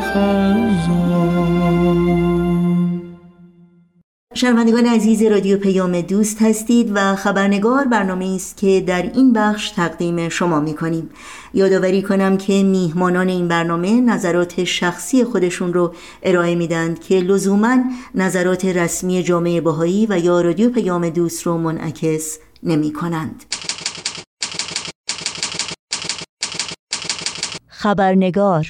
خزان 0.00 1.48
شنوندگان 4.34 4.86
عزیز 4.86 5.22
رادیو 5.22 5.58
پیام 5.58 6.00
دوست 6.00 6.42
هستید 6.42 6.92
و 6.94 7.16
خبرنگار 7.16 7.84
برنامه 7.84 8.34
است 8.34 8.56
که 8.56 8.84
در 8.86 9.02
این 9.02 9.32
بخش 9.32 9.70
تقدیم 9.70 10.28
شما 10.28 10.60
می 10.60 10.74
کنیم 10.74 11.10
یادآوری 11.54 12.02
کنم 12.02 12.36
که 12.36 12.62
میهمانان 12.62 13.28
این 13.28 13.48
برنامه 13.48 14.00
نظرات 14.00 14.64
شخصی 14.64 15.24
خودشون 15.24 15.74
رو 15.74 15.94
ارائه 16.22 16.54
میدند 16.54 17.00
که 17.00 17.14
لزوما 17.14 17.76
نظرات 18.14 18.64
رسمی 18.64 19.22
جامعه 19.22 19.60
بهایی 19.60 20.06
و 20.10 20.18
یا 20.18 20.40
رادیو 20.40 20.70
پیام 20.70 21.08
دوست 21.08 21.42
رو 21.42 21.58
منعکس 21.58 22.38
نمی 22.62 22.92
کنند. 22.92 23.44
خبرنگار. 27.78 28.66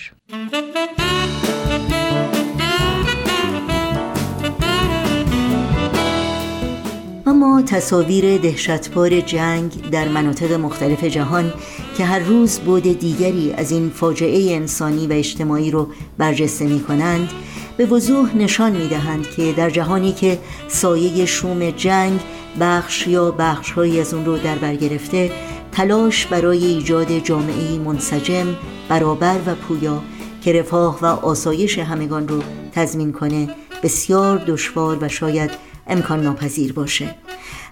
اما 7.26 7.62
تصاویر 7.62 8.38
دهشتبار 8.38 9.20
جنگ 9.20 9.90
در 9.90 10.08
مناطق 10.08 10.52
مختلف 10.52 11.04
جهان 11.04 11.52
که 11.96 12.04
هر 12.04 12.18
روز 12.18 12.58
بود 12.58 12.82
دیگری 12.82 13.52
از 13.52 13.72
این 13.72 13.90
فاجعه 13.90 14.56
انسانی 14.56 15.06
و 15.06 15.12
اجتماعی 15.12 15.70
رو 15.70 15.88
برجسته 16.18 16.64
می 16.64 16.80
کنند 16.80 17.28
به 17.78 17.86
وضوح 17.86 18.36
نشان 18.36 18.72
می 18.72 18.88
دهند 18.88 19.30
که 19.30 19.52
در 19.52 19.70
جهانی 19.70 20.12
که 20.12 20.38
سایه 20.68 21.26
شوم 21.26 21.70
جنگ 21.70 22.20
بخش 22.60 23.06
یا 23.06 23.30
بخشهایی 23.30 24.00
از 24.00 24.14
اون 24.14 24.24
رو 24.24 24.38
در 24.38 24.54
بر 24.54 24.74
گرفته 24.74 25.30
تلاش 25.72 26.26
برای 26.26 26.64
ایجاد 26.64 27.18
جامعه 27.18 27.78
منسجم 27.78 28.56
برابر 28.88 29.36
و 29.46 29.54
پویا 29.54 30.02
که 30.44 30.52
رفاه 30.52 30.98
و 31.02 31.06
آسایش 31.06 31.78
همگان 31.78 32.28
رو 32.28 32.42
تضمین 32.72 33.12
کنه 33.12 33.48
بسیار 33.82 34.38
دشوار 34.46 34.98
و 35.00 35.08
شاید 35.08 35.50
امکان 35.86 36.22
ناپذیر 36.22 36.72
باشه. 36.72 37.14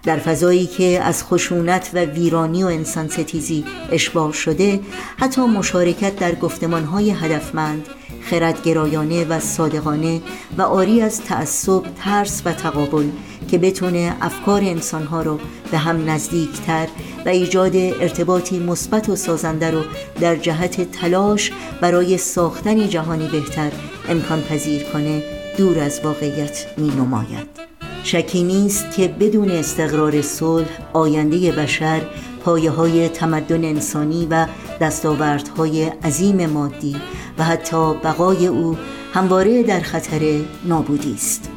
در 0.03 0.19
فضایی 0.19 0.67
که 0.67 1.01
از 1.03 1.25
خشونت 1.25 1.91
و 1.95 1.99
ویرانی 1.99 2.65
و 2.65 2.67
انسان 2.67 3.09
ستیزی 3.09 3.65
اشباه 3.93 4.33
شده 4.33 4.81
حتی 5.17 5.41
مشارکت 5.41 6.17
در 6.17 6.35
گفتمانهای 6.35 7.11
هدفمند 7.11 7.87
خردگرایانه 8.23 9.25
و 9.25 9.41
صادقانه 9.41 10.21
و 10.59 10.63
آری 10.63 11.01
از 11.01 11.21
تعصب، 11.21 11.83
ترس 11.99 12.43
و 12.45 12.53
تقابل 12.53 13.07
که 13.51 13.59
بتونه 13.59 14.17
افکار 14.21 14.61
انسانها 14.61 15.23
رو 15.23 15.39
به 15.71 15.79
هم 15.79 16.11
نزدیکتر 16.11 16.89
و 17.27 17.29
ایجاد 17.29 17.77
ارتباطی 17.77 18.59
مثبت 18.59 19.09
و 19.09 19.17
سازنده 19.17 19.71
رو 19.71 19.83
در 20.21 20.37
جهت 20.37 20.91
تلاش 20.91 21.53
برای 21.81 22.19
ساختن 22.19 22.89
جهانی 22.89 23.29
بهتر 23.29 23.73
امکان 24.09 24.43
پذیر 24.43 24.83
کنه 24.83 25.23
دور 25.57 25.79
از 25.79 26.01
واقعیت 26.05 26.67
می 26.77 26.89
نماید. 26.89 27.67
شکی 28.05 28.43
نیست 28.43 28.91
که 28.97 29.09
بدون 29.09 29.51
استقرار 29.51 30.23
صلح 30.23 30.69
آینده 30.93 31.53
بشر 31.53 32.03
پایه 32.45 32.71
های 32.71 33.09
تمدن 33.09 33.65
انسانی 33.65 34.27
و 34.31 34.47
دستاوردهای 34.81 35.85
عظیم 35.85 36.47
مادی 36.47 36.97
و 37.39 37.45
حتی 37.45 37.95
بقای 37.95 38.47
او 38.47 38.77
همواره 39.15 39.63
در 39.63 39.81
خطر 39.81 40.41
نابودی 40.65 41.15
است. 41.15 41.51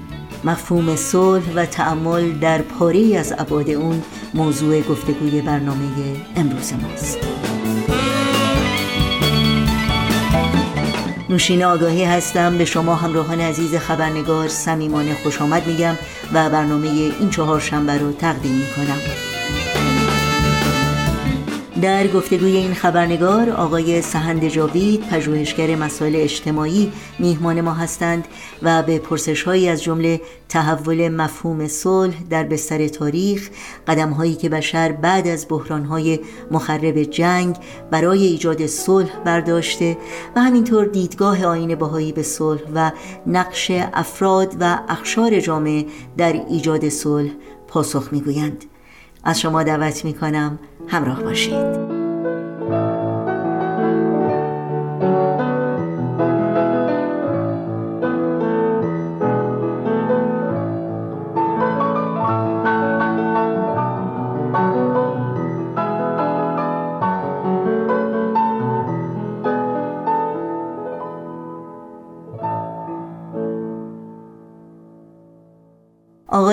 مفهوم 0.44 0.96
صلح 0.96 1.54
و 1.56 1.66
تعمل 1.66 2.32
در 2.32 2.62
پاره 2.62 3.18
از 3.18 3.34
ابعاد 3.38 3.70
اون 3.70 4.04
موضوع 4.34 4.82
گفتگوی 4.82 5.42
برنامه 5.42 5.88
امروز 6.36 6.74
ماست. 6.74 7.18
نوشین 11.30 11.64
آگاهی 11.64 12.04
هستم. 12.04 12.58
به 12.58 12.66
شما 12.66 12.96
همراهان 12.96 13.42
عزیز 13.42 13.76
خبرنگار 13.76 14.48
صمیمانه 14.48 15.16
خوش 15.24 15.42
آمد 15.42 15.68
میگم 15.68 15.96
و 16.34 16.50
برنامه 16.50 16.88
این 16.88 17.30
چهار 17.30 17.60
شنبه 17.60 17.98
رو 17.98 18.12
تقدیم 18.12 18.56
می‌کنم. 18.56 19.29
در 21.82 22.08
گفتگوی 22.08 22.58
این 22.58 22.74
خبرنگار 22.74 23.50
آقای 23.50 24.02
سهند 24.02 24.48
جاوید 24.48 25.10
پژوهشگر 25.10 25.76
مسائل 25.76 26.16
اجتماعی 26.16 26.92
میهمان 27.20 27.62
ما 27.62 27.74
هستند 27.74 28.28
و 28.64 28.84
به 28.84 29.00
پرسش 29.00 29.44
هایی 29.44 29.70
از 29.70 29.84
جمله 29.84 30.22
تحول 30.50 31.10
مفهوم 31.10 31.68
صلح 31.68 32.24
در 32.30 32.44
بستر 32.44 32.88
تاریخ 32.88 33.50
قدم 33.88 34.10
هایی 34.10 34.36
که 34.36 34.50
بشر 34.50 34.92
بعد 34.92 35.28
از 35.28 35.46
بحران 35.50 35.86
های 35.86 36.20
مخرب 36.52 37.04
جنگ 37.04 37.56
برای 37.92 38.26
ایجاد 38.26 38.66
صلح 38.66 39.20
برداشته 39.26 39.98
و 40.36 40.42
همینطور 40.42 40.86
دیدگاه 40.86 41.46
آین 41.46 41.76
باهایی 41.76 42.12
به 42.12 42.24
صلح 42.24 42.62
و 42.76 42.92
نقش 43.28 43.72
افراد 43.94 44.56
و 44.60 44.80
اخشار 44.90 45.40
جامعه 45.40 45.86
در 46.18 46.34
ایجاد 46.50 46.90
صلح 46.90 47.32
پاسخ 47.68 48.10
می‌گویند. 48.12 48.66
از 49.24 49.40
شما 49.40 49.64
دعوت 49.64 50.06
می 50.06 50.14
کنم 50.14 50.60
همراه 50.88 51.24
باشید. 51.24 51.99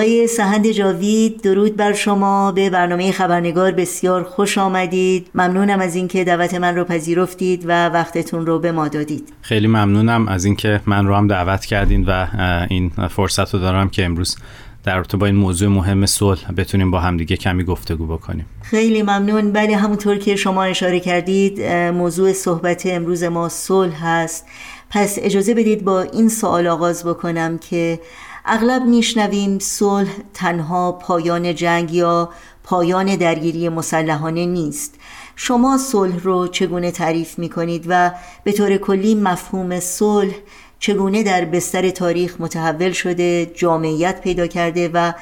آقای 0.07 0.27
سهند 0.27 0.67
جاوید 0.67 1.41
درود 1.41 1.75
بر 1.75 1.93
شما. 1.93 2.51
به 2.51 2.69
برنامه 2.69 3.11
خبرنگار 3.11 3.71
بسیار 3.71 4.23
خوش 4.23 4.57
آمدید. 4.57 5.27
ممنونم 5.35 5.79
از 5.79 5.95
اینکه 5.95 6.23
دعوت 6.23 6.53
من 6.53 6.75
رو 6.75 6.83
پذیرفتید 6.83 7.63
و 7.65 7.89
وقتتون 7.89 8.45
رو 8.45 8.59
به 8.59 8.71
ما 8.71 8.87
دادید. 8.87 9.33
خیلی 9.41 9.67
ممنونم 9.67 10.27
از 10.27 10.45
اینکه 10.45 10.81
من 10.85 11.07
رو 11.07 11.15
هم 11.15 11.27
دعوت 11.27 11.65
کردین 11.65 12.05
و 12.05 12.27
این 12.69 12.89
فرصت 12.89 13.53
رو 13.53 13.59
دارم 13.59 13.89
که 13.89 14.05
امروز 14.05 14.37
در 14.83 14.95
رابطه 14.95 15.17
با 15.17 15.25
این 15.25 15.35
موضوع 15.35 15.69
مهم 15.69 16.05
صلح 16.05 16.51
بتونیم 16.51 16.91
با 16.91 16.99
همدیگه 16.99 17.37
کمی 17.37 17.63
گفتگو 17.63 18.07
بکنیم. 18.07 18.45
خیلی 18.61 19.01
ممنون. 19.01 19.51
بله 19.51 19.75
همونطور 19.75 20.17
که 20.17 20.35
شما 20.35 20.63
اشاره 20.63 20.99
کردید 20.99 21.61
موضوع 21.71 22.33
صحبت 22.33 22.83
امروز 22.85 23.23
ما 23.23 23.49
صلح 23.49 24.05
هست. 24.05 24.45
پس 24.89 25.17
اجازه 25.21 25.53
بدید 25.53 25.83
با 25.83 26.01
این 26.01 26.29
سوال 26.29 26.67
آغاز 26.67 27.03
بکنم 27.03 27.57
که 27.57 27.99
اغلب 28.47 28.81
میشنویم 28.81 29.59
صلح 29.59 30.09
تنها 30.33 30.91
پایان 30.91 31.55
جنگ 31.55 31.93
یا 31.93 32.29
پایان 32.63 33.15
درگیری 33.15 33.69
مسلحانه 33.69 34.45
نیست. 34.45 34.99
شما 35.35 35.77
صلح 35.77 36.19
رو 36.19 36.47
چگونه 36.47 36.91
تعریف 36.91 37.39
می 37.39 37.49
کنید 37.49 37.85
و 37.87 38.11
به 38.43 38.51
طور 38.51 38.77
کلی 38.77 39.15
مفهوم 39.15 39.79
صلح 39.79 40.33
چگونه 40.79 41.23
در 41.23 41.45
بستر 41.45 41.89
تاریخ 41.89 42.41
متحول 42.41 42.91
شده 42.91 43.45
جامعیت 43.45 44.21
پیدا 44.21 44.47
کرده 44.47 44.89
و 44.93 45.13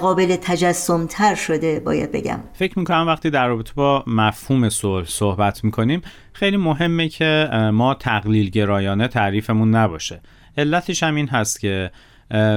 قابل 0.00 0.36
تجسم 0.36 1.06
تر 1.06 1.34
شده 1.34 1.80
باید 1.80 2.12
بگم؟ 2.12 2.40
فکر 2.54 2.78
می‌کنم 2.78 3.04
وقتی 3.06 3.30
در 3.30 3.48
رابطه 3.48 3.72
با 3.74 4.04
مفهوم 4.06 4.68
صلح 4.68 5.06
صحبت 5.08 5.64
می‌کنیم 5.64 6.02
خیلی 6.32 6.56
مهمه 6.56 7.08
که 7.08 7.48
ما 7.72 7.94
تقلیل 7.94 8.50
گرایانه 8.50 9.08
تعریفمون 9.08 9.74
نباشه. 9.74 10.20
علتش 10.58 11.02
هم 11.02 11.14
این 11.14 11.28
هست 11.28 11.60
که 11.60 11.90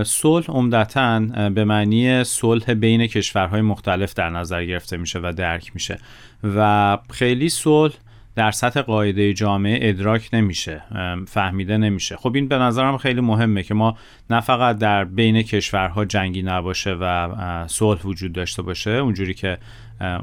صلح 0.06 0.46
عمدتا 0.48 1.20
به 1.50 1.66
معنی 1.66 2.24
صلح 2.24 2.74
بین 2.74 3.08
کشورهای 3.08 3.62
مختلف 3.62 4.14
در 4.14 4.30
نظر 4.30 4.66
گرفته 4.66 4.98
میشه 4.98 5.20
و 5.24 5.34
درک 5.38 5.72
میشه. 5.74 6.00
و 6.44 6.98
خیلی 7.10 7.50
صلح 7.50 7.94
در 8.36 8.52
سطح 8.52 8.82
قاعده 8.82 9.34
جامعه 9.34 9.90
ادراک 9.90 10.30
نمیشه 10.34 10.84
فهمیده 11.28 11.78
نمیشه. 11.78 12.16
خب 12.18 12.36
این 12.36 12.48
به 12.48 12.58
نظرم 12.58 12.98
خیلی 12.98 13.22
مهمه 13.22 13.64
که 13.64 13.74
ما 13.74 13.98
نه 14.30 14.42
فقط 14.42 14.78
در 14.78 15.04
بین 15.04 15.42
کشورها 15.42 16.06
جنگی 16.06 16.44
نباشه 16.44 16.92
و 17.02 17.30
صلح 17.68 18.02
وجود 18.02 18.34
داشته 18.34 18.62
باشه 18.62 18.92
اونجوری 18.92 19.34
که 19.34 19.58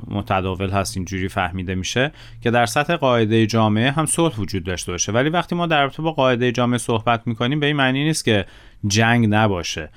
متداول 0.08 0.70
هست 0.70 0.96
اینجوری 0.96 1.28
فهمیده 1.28 1.74
میشه 1.74 2.12
که 2.40 2.50
در 2.50 2.66
سطح 2.66 2.96
قاعده 2.96 3.46
جامعه 3.46 3.90
هم 3.90 4.06
صلح 4.06 4.36
وجود 4.36 4.64
داشته 4.64 4.92
باشه. 4.92 5.12
ولی 5.12 5.28
وقتی 5.28 5.54
ما 5.54 5.66
در 5.66 5.82
رابطه 5.82 6.02
با 6.02 6.12
قاعده 6.12 6.52
جامعه 6.52 6.78
صحبت 6.78 7.26
می‌کنیم 7.26 7.60
به 7.60 7.66
این 7.66 7.76
معنی 7.76 8.04
نیست 8.04 8.24
که 8.24 8.46
جنگ 8.86 9.26
نباشه. 9.30 9.90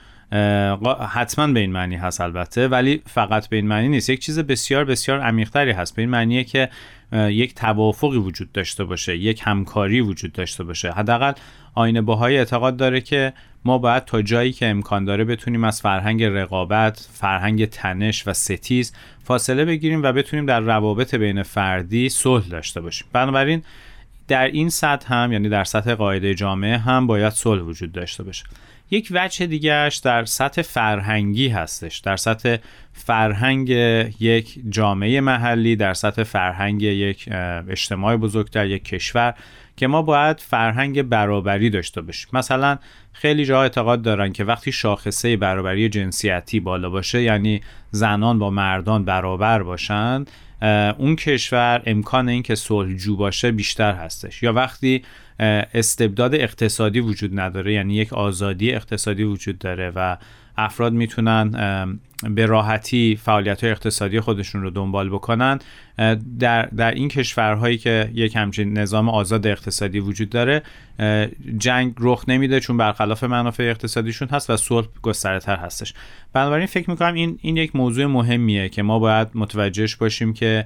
حتما 1.10 1.48
به 1.48 1.60
این 1.60 1.72
معنی 1.72 1.96
هست 1.96 2.22
البته 2.22 2.68
ولی 2.68 3.02
فقط 3.06 3.48
به 3.48 3.56
این 3.56 3.68
معنی 3.68 3.90
نیست 3.90 4.10
یک 4.10 4.20
چیز 4.20 4.40
بسیار 4.40 4.86
بسیار 4.86 5.20
عمیقتری 5.20 5.72
هست 5.72 5.96
به 5.96 6.02
این 6.02 6.10
معنیه 6.10 6.44
که 6.44 6.70
یک 7.14 7.56
توافقی 7.56 8.18
وجود 8.18 8.52
داشته 8.52 8.84
باشه 8.84 9.18
یک 9.18 9.42
همکاری 9.44 10.02
وجود 10.02 10.34
داشته 10.34 10.64
باشه 10.64 10.92
حداقل 10.92 11.34
آینه 11.74 12.02
باهای 12.02 12.38
اعتقاد 12.38 12.78
داره 12.78 13.02
که 13.02 13.34
ما 13.66 13.78
باید 13.78 14.06
تا 14.06 14.22
جایی 14.22 14.52
که 14.52 14.68
امکان 14.68 15.06
داره 15.06 15.24
بتونیم 15.24 15.64
از 15.64 15.82
فرهنگ 15.82 16.24
رقابت، 16.24 17.10
فرهنگ 17.14 17.66
تنش 17.66 18.28
و 18.28 18.34
ستیز 18.34 18.94
فاصله 19.24 19.66
بگیریم 19.66 20.04
و 20.04 20.12
بتونیم 20.12 20.46
در 20.46 20.60
روابط 20.60 21.16
بین 21.16 21.44
فردی 21.44 22.10
صلح 22.10 22.48
داشته 22.48 22.82
باشیم. 22.82 23.08
بنابراین 23.14 23.64
در 24.28 24.48
این 24.48 24.70
سطح 24.70 25.14
هم 25.14 25.32
یعنی 25.32 25.50
در 25.50 25.64
سطح 25.64 25.94
قاعده 25.94 26.34
جامعه 26.34 26.78
هم 26.78 27.08
باید 27.08 27.34
صلح 27.34 27.62
وجود 27.62 27.92
داشته 27.92 28.24
باشه. 28.24 28.44
یک 28.92 29.08
وجه 29.12 29.46
دیگهش 29.46 29.96
در 29.96 30.26
سطح 30.26 30.62
فرهنگی 30.62 31.48
هستش 31.48 31.98
در 31.98 32.18
سطح 32.18 32.58
فرهنگ 32.94 33.70
یک 34.20 34.60
جامعه 34.70 35.22
محلی 35.22 35.76
در 35.76 35.94
سطح 35.94 36.24
فرهنگ 36.24 36.82
یک 36.82 37.30
اجتماع 37.70 38.16
بزرگتر 38.16 38.66
یک 38.66 38.84
کشور 38.84 39.34
که 39.78 39.88
ما 39.88 40.02
باید 40.02 40.40
فرهنگ 40.40 41.02
برابری 41.02 41.70
داشته 41.70 42.02
باشیم. 42.02 42.30
مثلا 42.34 42.78
خیلی 43.14 43.46
جا 43.46 43.62
اعتقاد 43.62 44.02
دارن 44.02 44.32
که 44.34 44.44
وقتی 44.44 44.72
شاخصه 44.72 45.38
برابری 45.38 45.90
جنسیتی 45.90 46.60
بالا 46.60 46.90
باشه 46.90 47.22
یعنی 47.22 47.62
زنان 47.92 48.40
با 48.40 48.50
مردان 48.50 49.06
برابر 49.06 49.64
باشند 49.64 50.32
اون 50.98 51.16
کشور 51.16 51.82
امکان 51.86 52.30
اینکه 52.30 52.56
صلحجو 52.56 53.16
باشه 53.16 53.52
بیشتر 53.52 53.94
هستش. 53.94 54.44
یا 54.44 54.54
وقتی 54.54 55.04
استبداد 55.40 56.36
اقتصادی 56.36 57.00
وجود 57.00 57.40
نداره. 57.40 57.74
یعنی 57.74 57.96
یک 57.96 58.14
آزادی 58.14 58.72
اقتصادی 58.74 59.24
وجود 59.24 59.58
داره 59.58 59.92
و 59.96 60.18
افراد 60.58 60.94
می‌تونن 60.94 61.52
به 62.30 62.46
راحتی 62.46 63.20
فعالیت 63.24 63.64
های 63.64 63.72
اقتصادی 63.72 64.20
خودشون 64.20 64.62
رو 64.62 64.70
دنبال 64.70 65.10
بکنن. 65.10 65.60
در, 66.40 66.66
در 66.66 66.92
این 66.92 67.10
کشورهایی 67.10 67.78
که 67.78 68.12
یک 68.14 68.36
همچین 68.36 68.78
نظام 68.78 69.10
آزاد 69.10 69.48
اقتصادی 69.48 70.00
وجود 70.00 70.30
داره 70.30 70.62
جنگ 71.58 71.94
رخ 72.00 72.26
نمیده 72.28 72.60
چون 72.60 72.78
برخلاف 72.78 73.24
منافع 73.24 73.64
اقتصادیشون 73.64 74.28
هست 74.28 74.50
و 74.50 74.58
صلح 74.58 74.88
گسترده 75.02 75.40
تر 75.40 75.56
هستش. 75.56 75.94
بنابراین 76.34 76.68
فکر 76.68 76.90
می‌کنم 76.90 77.14
این, 77.14 77.40
این 77.42 77.58
یک 77.58 77.76
موضوع 77.76 78.06
مهمیه 78.06 78.70
که 78.70 78.84
ما 78.84 79.00
باید 79.00 79.28
متوجهش 79.36 79.96
باشیم 79.96 80.34
که 80.34 80.66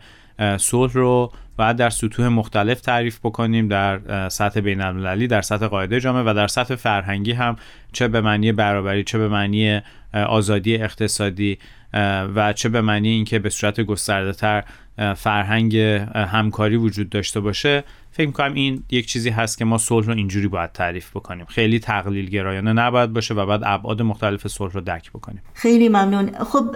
صلح 0.58 0.94
رو 0.94 1.32
باید 1.58 1.76
در 1.76 1.90
سطوح 1.90 2.28
مختلف 2.28 2.82
تعریف 2.82 3.20
بکنیم 3.20 3.68
در 3.68 4.30
سطح 4.30 4.60
بین 4.60 4.82
المللی 4.82 5.28
در 5.28 5.42
سطح 5.42 5.68
قاعده 5.68 6.00
جامعه 6.00 6.24
و 6.24 6.34
در 6.34 6.48
سطح 6.48 6.76
فرهنگی 6.76 7.32
هم 7.32 7.56
چه 7.92 8.08
به 8.08 8.22
معنی 8.22 8.52
برابری 8.52 9.04
چه 9.04 9.18
به 9.18 9.28
معنی 9.28 9.82
آزادی 10.14 10.76
اقتصادی 10.76 11.58
و 12.36 12.54
چه 12.54 12.70
به 12.70 12.82
معنی 12.82 13.10
اینکه 13.10 13.40
به 13.40 13.50
صورت 13.50 13.82
گسترده 13.82 14.34
تر 14.34 14.64
فرهنگ 15.18 15.78
همکاری 16.16 16.76
وجود 16.76 17.10
داشته 17.10 17.40
باشه 17.40 17.84
فکر 18.12 18.28
می‌کنم 18.28 18.54
این 18.54 18.84
یک 18.90 19.08
چیزی 19.08 19.30
هست 19.30 19.58
که 19.58 19.66
ما 19.66 19.78
صلح 19.78 20.08
رو 20.08 20.14
اینجوری 20.14 20.48
باید 20.48 20.72
تعریف 20.72 21.10
بکنیم. 21.10 21.46
خیلی 21.46 21.80
تقلیل 21.80 22.30
گرایانه 22.30 22.74
نباید 22.74 23.14
باشه 23.14 23.34
و 23.34 23.46
بعد 23.46 23.62
ابعاد 23.66 24.02
مختلف 24.02 24.48
صلح 24.48 24.74
رو 24.74 24.82
درک 24.82 25.10
بکنیم. 25.10 25.42
خیلی 25.54 25.90
ممنون. 25.90 26.32
خب 26.44 26.76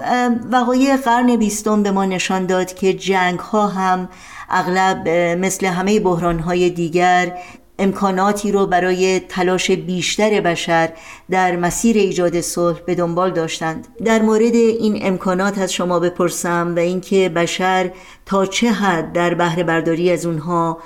وقایع 0.51 0.97
قرن 0.97 1.35
بیستم 1.35 1.83
به 1.83 1.91
ما 1.91 2.05
نشان 2.05 2.45
داد 2.45 2.73
که 2.73 2.93
جنگ 2.93 3.39
ها 3.39 3.67
هم 3.67 4.09
اغلب 4.49 5.09
مثل 5.39 5.65
همه 5.67 5.99
بحران 5.99 6.39
های 6.39 6.69
دیگر 6.69 7.37
امکاناتی 7.79 8.51
رو 8.51 8.67
برای 8.67 9.19
تلاش 9.19 9.71
بیشتر 9.71 10.41
بشر 10.41 10.89
در 11.29 11.55
مسیر 11.55 11.97
ایجاد 11.97 12.41
صلح 12.41 12.79
به 12.85 12.95
دنبال 12.95 13.31
داشتند. 13.31 13.87
در 14.05 14.21
مورد 14.21 14.55
این 14.55 14.99
امکانات 15.01 15.57
از 15.57 15.73
شما 15.73 15.99
بپرسم 15.99 16.73
و 16.75 16.79
اینکه 16.79 17.29
بشر 17.29 17.91
تا 18.25 18.45
چه 18.45 18.71
حد 18.71 19.13
در 19.13 19.33
بهره 19.33 19.63
برداری 19.63 20.11
از 20.11 20.25
اونها 20.25 20.77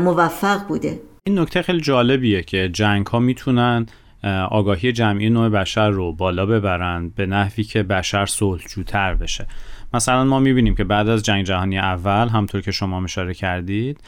موفق 0.00 0.66
بوده. 0.68 1.00
این 1.24 1.38
نکته 1.38 1.62
خیلی 1.62 1.80
جالبیه 1.80 2.42
که 2.42 2.68
جنگ 2.72 3.06
ها 3.06 3.18
می‌تونن 3.18 3.86
آگاهی 4.50 4.92
جمعی 4.92 5.30
نوع 5.30 5.48
بشر 5.48 5.90
رو 5.90 6.12
بالا 6.12 6.46
ببرند 6.46 7.14
به 7.14 7.26
نحوی 7.26 7.64
که 7.64 7.82
بشر 7.82 8.26
صلحجوتر 8.26 9.14
بشه. 9.14 9.46
مثلا 9.94 10.24
ما 10.24 10.38
می‌بینیم 10.38 10.74
که 10.74 10.84
بعد 10.84 11.08
از 11.08 11.22
جنگ 11.22 11.44
جهانی 11.44 11.78
اول 11.78 12.28
همطور 12.28 12.60
که 12.60 12.70
شما 12.70 13.04
اشاره 13.04 13.34
کردید 13.34 14.00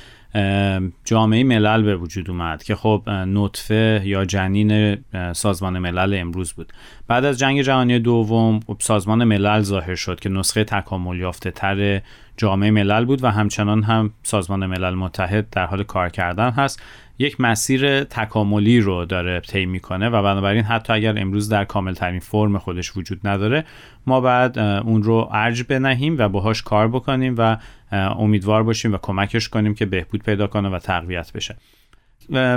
جامعه 1.04 1.44
ملل 1.44 1.82
به 1.82 1.96
وجود 1.96 2.30
اومد 2.30 2.62
که 2.62 2.74
خب 2.74 3.02
نطفه 3.10 4.02
یا 4.04 4.24
جنین 4.24 4.98
سازمان 5.32 5.78
ملل 5.78 6.14
امروز 6.20 6.52
بود. 6.52 6.72
بعد 7.08 7.24
از 7.24 7.38
جنگ 7.38 7.62
جهانی 7.62 7.98
دوم 7.98 8.60
خب 8.66 8.76
سازمان 8.78 9.24
ملل 9.24 9.60
ظاهر 9.60 9.94
شد 9.94 10.20
که 10.20 10.28
نسخه 10.28 10.64
تکامل 10.64 11.18
یافته 11.18 11.50
تر 11.50 12.00
جامعه 12.36 12.70
ملل 12.70 13.04
بود 13.04 13.24
و 13.24 13.30
همچنان 13.30 13.82
هم 13.82 14.12
سازمان 14.22 14.66
ملل 14.66 14.94
متحد 14.94 15.50
در 15.50 15.66
حال 15.66 15.82
کار 15.82 16.08
کردن 16.08 16.50
هست. 16.50 16.82
یک 17.20 17.40
مسیر 17.40 18.04
تکاملی 18.04 18.80
رو 18.80 19.04
داره 19.04 19.40
طی 19.40 19.66
می‌کنه 19.66 20.08
و 20.08 20.22
بنابراین 20.22 20.64
حتی 20.64 20.92
اگر 20.92 21.18
امروز 21.18 21.48
در 21.48 21.64
کامل 21.64 21.94
ترین 21.94 22.20
فرم 22.20 22.58
خودش 22.58 22.96
وجود 22.96 23.28
نداره 23.28 23.64
ما 24.06 24.20
بعد 24.20 24.58
اون 24.58 25.02
رو 25.02 25.28
ارج 25.32 25.62
بنهیم 25.62 26.16
و 26.18 26.28
باهاش 26.28 26.62
کار 26.62 26.88
بکنیم 26.88 27.34
و 27.38 27.56
امیدوار 27.92 28.62
باشیم 28.62 28.92
و 28.92 28.98
کمکش 29.02 29.48
کنیم 29.48 29.74
که 29.74 29.86
بهبود 29.86 30.22
پیدا 30.22 30.46
کنه 30.46 30.68
و 30.68 30.78
تقویت 30.78 31.32
بشه. 31.32 31.56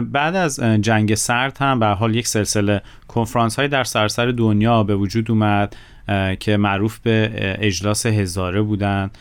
بعد 0.01 0.35
از 0.35 0.59
جنگ 0.59 1.15
سرد 1.15 1.57
هم 1.57 1.79
به 1.79 1.85
حال 1.85 2.15
یک 2.15 2.27
سلسله 2.27 2.81
کنفرانس 3.07 3.55
های 3.55 3.67
در 3.67 3.83
سراسر 3.83 4.25
دنیا 4.25 4.83
به 4.83 4.95
وجود 4.95 5.31
اومد 5.31 5.75
که 6.39 6.57
معروف 6.57 6.99
به 6.99 7.31
اجلاس 7.59 8.05
هزاره 8.05 8.61
بودن 8.61 9.11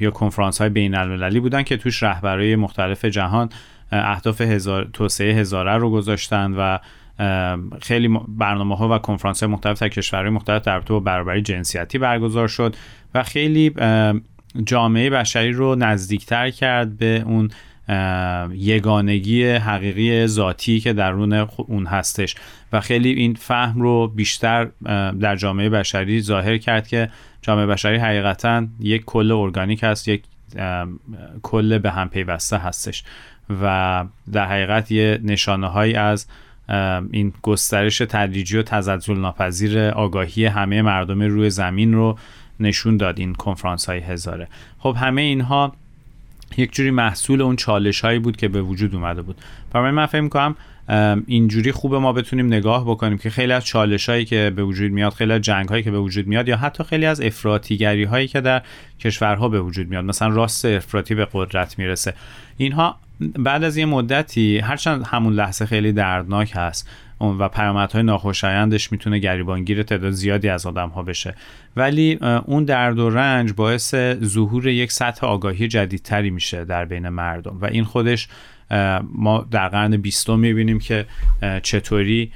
یا 0.00 0.10
کنفرانس 0.14 0.60
های 0.60 0.70
بین 0.70 0.94
المللی 0.94 1.40
بودن 1.40 1.62
که 1.62 1.76
توش 1.76 2.02
رهبرای 2.02 2.56
مختلف 2.56 3.04
جهان 3.04 3.48
اهداف 3.92 4.40
هزار، 4.40 4.88
توسعه 4.92 5.34
هزاره 5.34 5.76
رو 5.76 5.90
گذاشتن 5.90 6.52
و 6.52 6.78
خیلی 7.82 8.18
برنامه 8.28 8.76
ها 8.76 8.94
و 8.94 8.98
کنفرانس 8.98 9.42
های 9.42 9.52
مختلف 9.52 9.82
در 9.82 9.88
کشورهای 9.88 10.30
مختلف 10.30 10.62
در 10.62 10.80
با 10.80 11.00
برابری 11.00 11.42
جنسیتی 11.42 11.98
برگزار 11.98 12.48
شد 12.48 12.76
و 13.14 13.22
خیلی 13.22 13.74
جامعه 14.66 15.10
بشری 15.10 15.52
رو 15.52 15.74
نزدیکتر 15.74 16.50
کرد 16.50 16.96
به 16.96 17.22
اون 17.26 17.50
یگانگی 18.54 19.44
حقیقی 19.44 20.26
ذاتی 20.26 20.80
که 20.80 20.92
درون 20.92 21.32
اون 21.56 21.86
هستش 21.86 22.34
و 22.72 22.80
خیلی 22.80 23.12
این 23.12 23.34
فهم 23.34 23.80
رو 23.80 24.08
بیشتر 24.08 24.68
در 25.20 25.36
جامعه 25.36 25.68
بشری 25.68 26.20
ظاهر 26.20 26.58
کرد 26.58 26.88
که 26.88 27.10
جامعه 27.42 27.66
بشری 27.66 27.96
حقیقتا 27.96 28.66
یک 28.80 29.04
کل 29.04 29.32
ارگانیک 29.32 29.80
هست 29.82 30.08
یک 30.08 30.22
کل 31.42 31.78
به 31.78 31.90
هم 31.90 32.08
پیوسته 32.08 32.58
هستش. 32.58 33.04
و 33.62 34.04
در 34.32 34.46
حقیقت 34.46 34.90
یه 34.90 35.20
نشانه 35.22 35.66
هایی 35.66 35.94
از 35.94 36.26
این 37.10 37.32
گسترش 37.42 37.98
تدریجی 37.98 38.58
و 38.58 38.62
تزلزل 38.62 39.18
ناپذیر 39.18 39.78
آگاهی 39.80 40.46
همه 40.46 40.82
مردم 40.82 41.22
روی 41.22 41.50
زمین 41.50 41.92
رو 41.94 42.18
نشون 42.60 42.96
داد 42.96 43.18
این 43.18 43.34
کنفرانس 43.34 43.86
های 43.86 43.98
هزاره. 43.98 44.48
خب 44.78 44.96
همه 44.98 45.22
اینها 45.22 45.72
یک 46.56 46.72
جوری 46.72 46.90
محصول 46.90 47.42
اون 47.42 47.56
چالش 47.56 48.00
هایی 48.00 48.18
بود 48.18 48.36
که 48.36 48.48
به 48.48 48.62
وجود 48.62 48.94
اومده 48.94 49.22
بود. 49.22 49.36
برای 49.72 49.90
من 49.90 50.06
فکر 50.06 50.28
کنم 50.28 50.56
اینجوری 51.26 51.72
خوبه 51.72 51.98
ما 51.98 52.12
بتونیم 52.12 52.46
نگاه 52.46 52.84
بکنیم 52.84 53.18
که 53.18 53.30
خیلی 53.30 53.52
از 53.52 53.64
چالش 53.64 54.08
هایی 54.08 54.24
که 54.24 54.52
به 54.56 54.64
وجود 54.64 54.92
میاد 54.92 55.12
خیلی 55.12 55.32
از 55.32 55.40
جنگ 55.40 55.68
هایی 55.68 55.82
که 55.82 55.90
به 55.90 55.98
وجود 55.98 56.26
میاد 56.26 56.48
یا 56.48 56.56
حتی 56.56 56.84
خیلی 56.84 57.06
از 57.06 57.20
افراطیگری 57.20 58.04
هایی 58.04 58.28
که 58.28 58.40
در 58.40 58.62
کشورها 59.00 59.48
به 59.48 59.60
وجود 59.60 59.88
میاد. 59.88 60.04
مثلا 60.04 60.28
راست 60.28 60.64
افراطی 60.64 61.14
به 61.14 61.28
قدرت 61.32 61.78
می‌رسه. 61.78 62.14
اینها 62.56 62.96
بعد 63.28 63.64
از 63.64 63.76
یه 63.76 63.86
مدتی 63.86 64.58
هرچند 64.58 65.06
همون 65.06 65.32
لحظه 65.32 65.66
خیلی 65.66 65.92
دردناک 65.92 66.52
هست 66.54 66.88
و 67.20 67.48
پیامدهای 67.48 68.02
ناخوشایندش 68.02 68.92
می‌تونه 68.92 69.18
گریبانگیر 69.18 69.82
تعداد 69.82 70.10
زیادی 70.10 70.48
از 70.48 70.66
آدم 70.66 70.88
ها 70.88 71.02
بشه. 71.02 71.34
ولی 71.76 72.18
اون 72.44 72.64
درد 72.64 72.98
و 72.98 73.10
رنج 73.10 73.52
باعث 73.52 73.94
ظهور 74.24 74.66
یک 74.66 74.92
سطح 74.92 75.26
آگاهی 75.26 75.68
جدیدتری 75.68 76.30
میشه 76.30 76.64
در 76.64 76.84
بین 76.84 77.08
مردم. 77.08 77.58
و 77.60 77.64
این 77.64 77.84
خودش 77.84 78.28
ما 79.14 79.46
در 79.50 79.68
قرن 79.68 79.96
بیستم 79.96 80.38
می‌بینیم 80.38 80.78
که 80.78 81.06
چطوری 81.62 82.32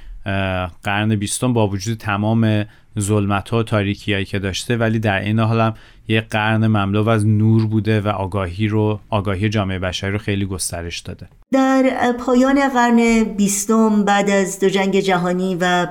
قرن 0.83 1.15
بیستم 1.15 1.53
با 1.53 1.67
وجود 1.67 1.97
تمام 1.97 2.65
ظلمت 2.99 3.49
ها 3.49 3.59
و 3.59 3.63
تاریکی 3.63 4.13
هایی 4.13 4.25
که 4.25 4.39
داشته 4.39 4.77
ولی 4.77 4.99
در 4.99 5.19
این 5.19 5.39
حال 5.39 5.61
هم 5.61 5.73
یه 6.07 6.21
قرن 6.21 6.67
مملو 6.67 7.09
از 7.09 7.27
نور 7.27 7.65
بوده 7.65 8.01
و 8.01 8.07
آگاهی 8.07 8.67
رو 8.67 8.99
آگاهی 9.09 9.49
جامعه 9.49 9.79
بشری 9.79 10.11
رو 10.11 10.17
خیلی 10.17 10.45
گسترش 10.45 10.99
داده. 10.99 11.27
در 11.51 12.15
پایان 12.19 12.69
قرن 12.69 13.23
بیستم 13.23 14.03
بعد 14.05 14.29
از 14.29 14.59
دو 14.59 14.69
جنگ 14.69 14.99
جهانی 14.99 15.57
و 15.61 15.87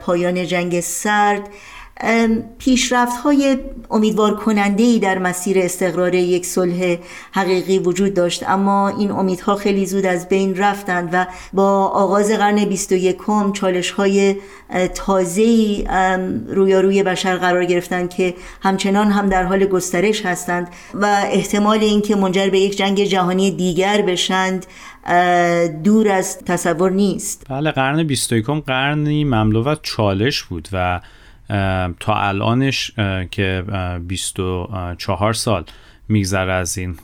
پایان 0.00 0.46
جنگ 0.46 0.80
سرد 0.80 1.48
پیشرفت 2.58 3.16
های 3.16 3.58
امیدوار 3.90 4.36
کننده 4.36 4.82
ای 4.82 4.98
در 4.98 5.18
مسیر 5.18 5.58
استقرار 5.58 6.14
یک 6.14 6.46
صلح 6.46 6.96
حقیقی 7.32 7.78
وجود 7.78 8.14
داشت. 8.14 8.48
اما 8.48 8.88
این 8.88 9.10
امیدها 9.10 9.56
خیلی 9.56 9.86
زود 9.86 10.06
از 10.06 10.28
بین 10.28 10.56
رفتند 10.56 11.08
و 11.12 11.26
با 11.52 11.86
آغاز 11.86 12.30
قرن 12.30 12.64
21 12.64 13.16
چالش 13.52 13.90
های 13.90 14.36
تازه 14.94 15.44
رویاروی 16.48 17.02
بشر 17.02 17.36
قرار 17.36 17.64
گرفتند 17.64 18.10
که 18.10 18.34
همچنان 18.62 19.10
هم 19.10 19.28
در 19.28 19.44
حال 19.44 19.64
گسترش 19.64 20.26
هستند 20.26 20.68
و 20.94 21.06
احتمال 21.32 21.78
اینکه 21.78 22.16
منجر 22.16 22.50
به 22.50 22.58
یک 22.58 22.76
جنگ 22.76 23.04
جهانی 23.04 23.50
دیگر 23.50 24.02
بشند 24.02 24.66
دور 25.84 26.08
از 26.08 26.38
تصور 26.38 26.90
نیست. 26.90 27.46
بله 27.48 27.70
قرن 27.70 28.02
21 28.02 28.46
قرنی 28.46 29.24
مملو 29.24 29.68
از 29.68 29.78
چالش 29.82 30.42
بود 30.42 30.68
و 30.72 31.00
تا 32.00 32.14
الانش 32.14 32.90
که 33.30 33.64
24 34.08 35.32
سال 35.32 35.64
میگذره 36.08 36.52
از 36.52 36.78
این 36.78 36.96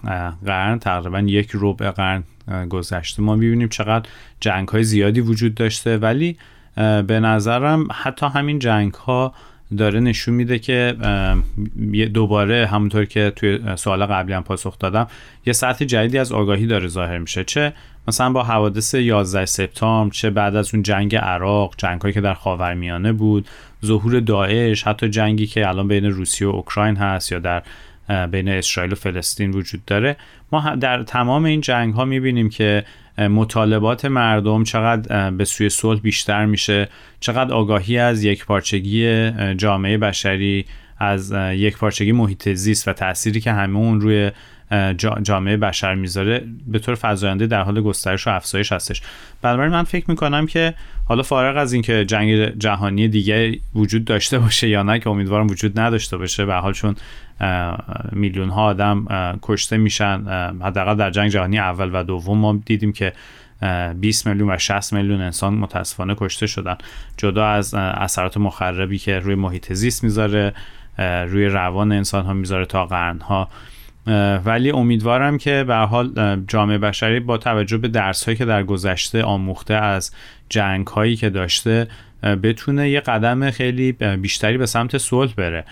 قرن 0.47 0.79
تقریبا 0.79 1.21
یک 1.21 1.51
ربع 1.55 1.91
قرن 1.91 2.25
گذشته. 2.71 3.23
ما 3.23 3.37
می‌بینیم 3.37 3.69
چقدر 3.69 4.09
جنگ 4.41 4.69
های 4.69 4.83
زیادی 4.83 5.21
وجود 5.21 5.55
داشته 5.55 5.99
ولی 5.99 6.37
به 7.07 7.21
نظرم 7.21 7.89
حتی 7.93 8.27
همین 8.27 8.59
جنگ 8.59 8.95
ها 8.95 9.35
داره 9.77 10.01
نشون 10.01 10.35
میده 10.35 10.59
که 10.59 10.97
دوباره 12.15 12.67
همونطور 12.67 13.05
که 13.05 13.33
توی 13.37 13.61
سوال 13.77 14.07
قبلی 14.07 14.33
هم 14.33 14.43
پاسخ 14.43 14.79
دادم 14.79 15.07
یه 15.47 15.53
سطح 15.53 15.85
جدیدی 15.85 16.19
از 16.19 16.33
آگاهی 16.33 16.67
داره 16.67 16.89
ظاهر 16.89 17.19
میشه. 17.19 17.45
چه 17.45 17.73
مثلا 18.09 18.33
با 18.33 18.43
حوادث 18.43 18.95
11 18.95 19.47
سپتامبر 19.47 20.15
چه 20.15 20.31
بعد 20.31 20.57
از 20.57 20.75
اون 20.75 20.83
جنگ 20.83 21.17
عراق 21.17 21.75
جنگ 21.79 22.01
هایی 22.01 22.15
که 22.15 22.21
در 22.21 22.35
خاورمیانه 22.35 23.13
بود 23.13 23.49
ظهور 23.85 24.21
داعش 24.21 24.83
حتی 24.83 25.09
جنگی 25.09 25.47
که 25.47 25.69
الان 25.69 25.89
بین 25.89 26.05
روسیه 26.05 26.49
و 26.49 26.51
اوکراین 26.51 26.97
هست 26.97 27.33
یا 27.33 27.39
در 27.39 27.63
بین 28.27 28.49
اسرائیل 28.49 28.93
و 28.93 28.97
فلسطین 28.97 29.51
وجود 29.51 29.85
داره. 29.85 30.17
ما 30.53 30.75
در 30.75 31.03
تمام 31.03 31.45
این 31.45 31.61
جنگ 31.61 31.95
ها 31.95 32.05
می‌بینیم 32.05 32.49
که 32.49 32.85
مطالبات 33.19 34.05
مردم 34.05 34.65
چقدر 34.65 35.31
به 35.31 35.45
سوی 35.45 35.69
صلح 35.69 36.01
بیشتر 36.01 36.47
میشه 36.47 36.89
چقدر 37.21 37.55
آگاهی 37.55 37.99
از 37.99 38.25
یک 38.25 38.47
پارچگی 38.47 39.31
جامعه 39.55 39.99
بشری 39.99 40.65
از 40.99 41.35
یک 41.53 41.79
پارچگی 41.79 42.13
محیط 42.13 42.49
زیست 42.49 42.89
و 42.89 42.93
تأثیری 42.93 43.41
که 43.41 43.53
همه 43.53 43.79
اون 43.79 44.01
روی 44.01 44.31
جامعه 45.23 45.57
بشر 45.57 45.95
می‌ذاره 45.95 46.45
به 46.67 46.79
طور 46.79 46.99
فزاینده 47.03 47.47
در 47.47 47.63
حال 47.63 47.81
گسترش 47.81 48.27
و 48.27 48.31
افزایش 48.31 48.73
هستش. 48.73 49.03
بنابراین 49.43 49.73
من 49.73 49.83
فکر 49.83 50.05
می‌کنم 50.11 50.47
که 50.47 50.75
حالا 51.05 51.23
فارغ 51.23 51.57
از 51.57 51.73
اینکه 51.73 52.05
جنگ 52.05 52.59
جهانی 52.59 53.09
دیگه 53.09 53.59
وجود 53.75 54.05
داشته 54.05 54.39
باشه 54.39 54.69
یا 54.69 54.83
نه 54.83 54.99
که 54.99 55.11
امیدوارم 55.11 55.47
وجود 55.47 55.81
نداشته 55.81 56.17
باشه 56.17 56.45
به 56.45 56.55
حال 56.55 56.73
چون 56.73 56.97
میلیون 58.13 58.49
ها 58.49 58.65
آدم 58.65 59.07
کشته 59.43 59.77
میشن 59.77 60.25
حداقل 60.63 60.95
در 60.95 61.11
جنگ 61.11 61.31
جهانی 61.31 61.59
اول 61.59 61.91
و 61.93 62.05
دوم 62.05 62.39
ما 62.39 62.61
دیدیم 62.67 62.93
که 62.93 63.13
20 64.01 64.27
میلیون 64.27 64.51
و 64.51 64.59
60 64.59 64.93
میلیون 64.93 65.21
انسان 65.21 65.55
متاسفانه 65.55 66.15
کشته 66.19 66.47
شدن. 66.47 66.77
جدا 67.17 67.47
از 67.47 67.75
اثرات 67.75 68.37
مخربی 68.37 68.99
که 68.99 69.19
روی 69.19 69.35
محیط 69.35 69.73
زیست 69.73 70.05
می‌ذاره 70.05 70.55
روی 71.29 71.47
روان 71.47 71.93
انسان 71.93 72.25
ها 72.25 72.33
می‌ذاره 72.33 72.67
تا 72.67 72.87
قرن 72.87 73.21
ها 73.21 73.49
ولی 74.45 74.71
امیدوارم 74.71 75.39
که 75.39 75.65
به 75.67 75.75
حال 75.75 76.43
جامعه 76.49 76.79
بشری 76.79 77.21
با 77.21 77.39
توجه 77.39 77.79
به 77.79 77.89
درس 77.89 78.25
هایی 78.25 78.39
که 78.39 78.45
در 78.45 78.63
گذشته 78.63 79.23
آموخته 79.23 79.75
از 79.75 80.11
جنگ 80.49 80.87
هایی 80.87 81.17
که 81.17 81.31
داشته 81.31 81.89
بتونه 82.23 82.91
یه 82.91 83.01
قدم 83.01 83.51
خیلی 83.51 83.93
بیشتری 83.93 84.59
به 84.59 84.67
سمت 84.67 84.99
صلح 84.99 85.33
بره 85.35 85.65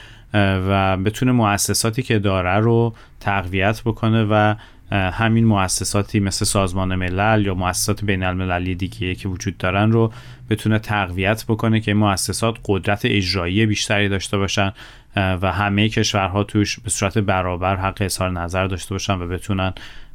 و 0.68 0.96
بتونه 0.96 1.32
مؤسساتی 1.32 2.02
که 2.02 2.18
داره 2.18 2.54
رو 2.54 2.94
تقویت 3.20 3.82
بکنه 3.82 4.24
و 4.24 4.54
همین 4.92 5.44
مؤسساتی 5.44 6.20
مثل 6.20 6.44
سازمان 6.44 6.94
ملل 6.94 7.46
یا 7.46 7.54
مؤسسات 7.54 8.04
بین 8.04 8.22
المللی 8.22 8.74
دیگه 8.74 9.14
که 9.14 9.28
وجود 9.28 9.58
دارن 9.58 9.92
رو 9.92 10.12
بتونه 10.50 10.78
تقویت 10.78 11.44
بکنه 11.48 11.80
که 11.80 11.94
مؤسسات 11.94 12.54
قدرت 12.64 13.00
اجرایی 13.04 13.66
بیشتری 13.66 14.08
داشته 14.08 14.38
باشن. 14.38 14.72
و 15.16 15.52
همه 15.52 15.88
کشورها 15.88 16.44
توش 16.44 16.80
به 16.80 16.90
صورت 16.90 17.18
برابر 17.18 17.76
حق 17.76 17.98
اظهار 18.00 18.30
نظر 18.30 18.66
داشته 18.66 18.94
باشن 18.94 19.14
و 19.14 19.28
بتونن 19.28 19.72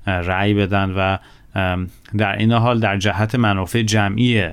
رأی 0.08 0.54
بدن 0.54 0.92
و 0.92 1.18
در 2.18 2.36
این 2.38 2.52
حال 2.52 2.80
در 2.80 2.98
جهت 2.98 3.36
منافع 3.36 3.82
جمعی 3.82 4.44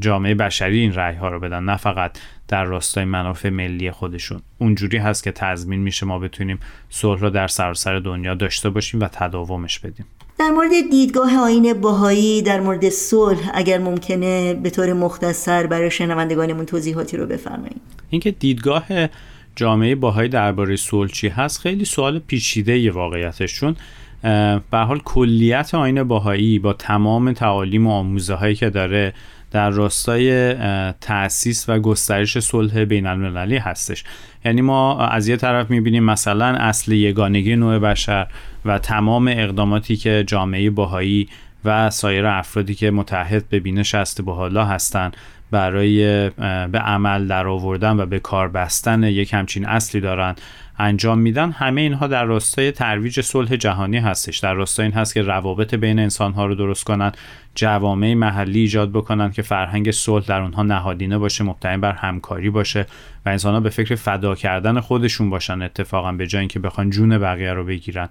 جامعه 0.00 0.34
بشری 0.34 0.80
این 0.80 0.94
رأی 0.94 1.16
ها 1.16 1.28
رو 1.28 1.40
بدن 1.40 1.64
نه 1.64 1.76
فقط 1.76 2.18
در 2.48 2.64
راستای 2.64 3.04
منافع 3.04 3.48
ملی 3.48 3.90
خودشون. 3.90 4.42
اونجوری 4.58 4.98
هست 4.98 5.24
که 5.24 5.32
تضمین 5.32 5.80
میشه 5.80 6.06
ما 6.06 6.18
بتونیم 6.18 6.58
صلح 6.90 7.20
رو 7.20 7.30
در 7.30 7.48
سراسر 7.48 7.98
دنیا 7.98 8.34
داشته 8.34 8.70
باشیم 8.70 9.00
و 9.00 9.08
تداومش 9.12 9.78
بدیم. 9.78 10.06
در 10.38 10.50
مورد 10.50 10.70
دیدگاه 10.90 11.36
آین 11.36 11.74
باهایی 11.80 12.42
در 12.42 12.60
مورد 12.60 12.88
صلح 12.88 13.50
اگر 13.54 13.78
ممکنه 13.78 14.54
به 14.54 14.70
طور 14.70 14.92
مختصر 14.92 15.66
برای 15.66 15.90
شنوندگانمون 15.90 16.66
توضیحاتی 16.66 17.16
رو 17.16 17.26
بفرمایید. 17.26 17.80
اینکه 18.10 18.30
دیدگاه 18.30 18.86
جامعه 19.56 19.94
باهایی 19.94 20.28
درباره 20.28 20.76
صلح 20.76 21.10
چی 21.10 21.28
هست؟ 21.28 21.60
خیلی 21.60 21.84
سوال 21.84 22.18
پیچیده 22.18 22.78
ی 22.78 22.88
واقعیتش 22.88 23.54
چون 23.54 23.76
به 24.70 24.78
حال 24.78 24.98
کلیت 25.04 25.74
آین 25.74 26.02
باهایی 26.02 26.58
با 26.58 26.72
تمام 26.72 27.32
تعالیم 27.32 27.86
و 27.86 27.90
آموزه 27.90 28.34
هایی 28.34 28.54
که 28.54 28.70
داره 28.70 29.14
در 29.50 29.70
راستای 29.70 30.54
تأسیس 30.92 31.68
و 31.68 31.78
گسترش 31.78 32.38
صلح 32.38 32.84
بین 32.84 33.06
المللی 33.06 33.56
هستش. 33.56 34.04
یعنی 34.44 34.60
ما 34.60 35.06
از 35.06 35.28
یه 35.28 35.36
طرف 35.36 35.70
می‌بینیم 35.70 36.04
مثلا 36.04 36.46
اصل 36.46 36.92
یگانگی 36.92 37.56
نوع 37.56 37.78
بشر 37.78 38.26
و 38.64 38.78
تمام 38.78 39.28
اقداماتی 39.28 39.96
که 39.96 40.24
جامعه 40.26 40.70
باهایی 40.70 41.28
و 41.64 41.90
سایر 41.90 42.26
افرادی 42.26 42.74
که 42.74 42.90
متحد 42.90 43.48
به 43.48 43.60
بینش 43.60 43.94
حالا 44.26 44.64
هستند 44.64 45.16
برای 45.52 46.30
به 46.68 46.78
عمل 46.78 47.26
در 47.26 47.46
آوردن 47.46 48.00
و 48.00 48.06
به 48.06 48.18
کار 48.18 48.48
بستن 48.48 49.02
یک 49.02 49.34
همچین 49.34 49.66
اصلی 49.66 50.00
دارند 50.00 50.40
انجام 50.78 51.18
میدن. 51.18 51.50
همه 51.50 51.80
اینها 51.80 52.06
در 52.06 52.24
راستای 52.24 52.72
ترویج 52.72 53.20
صلح 53.20 53.56
جهانی 53.56 53.98
هستش. 53.98 54.38
در 54.38 54.54
راستای 54.54 54.86
این 54.86 54.94
هست 54.94 55.14
که 55.14 55.22
روابط 55.22 55.74
بین 55.74 55.98
انسان 55.98 56.32
ها 56.32 56.46
رو 56.46 56.54
درست 56.54 56.84
کنن 56.84 57.12
جوامع 57.54 58.14
محلی 58.14 58.60
ایجاد 58.60 58.90
بکنن 58.90 59.30
که 59.30 59.42
فرهنگ 59.42 59.90
صلح 59.90 60.24
در 60.24 60.40
اونها 60.40 60.62
نهادینه 60.62 61.18
باشه 61.18 61.44
مبتنی 61.44 61.76
بر 61.76 61.92
همکاری 61.92 62.50
باشه 62.50 62.86
و 63.26 63.28
انسان 63.28 63.54
ها 63.54 63.60
به 63.60 63.70
فکر 63.70 63.94
فدا 63.94 64.34
کردن 64.34 64.80
خودشون 64.80 65.30
باشن 65.30 65.62
اتفاقا 65.62 66.12
به 66.12 66.26
جای 66.26 66.40
اینکه 66.40 66.58
بخوان 66.58 66.90
جون 66.90 67.18
بقیه 67.18 67.52
رو 67.52 67.64
بگیرن. 67.64 68.08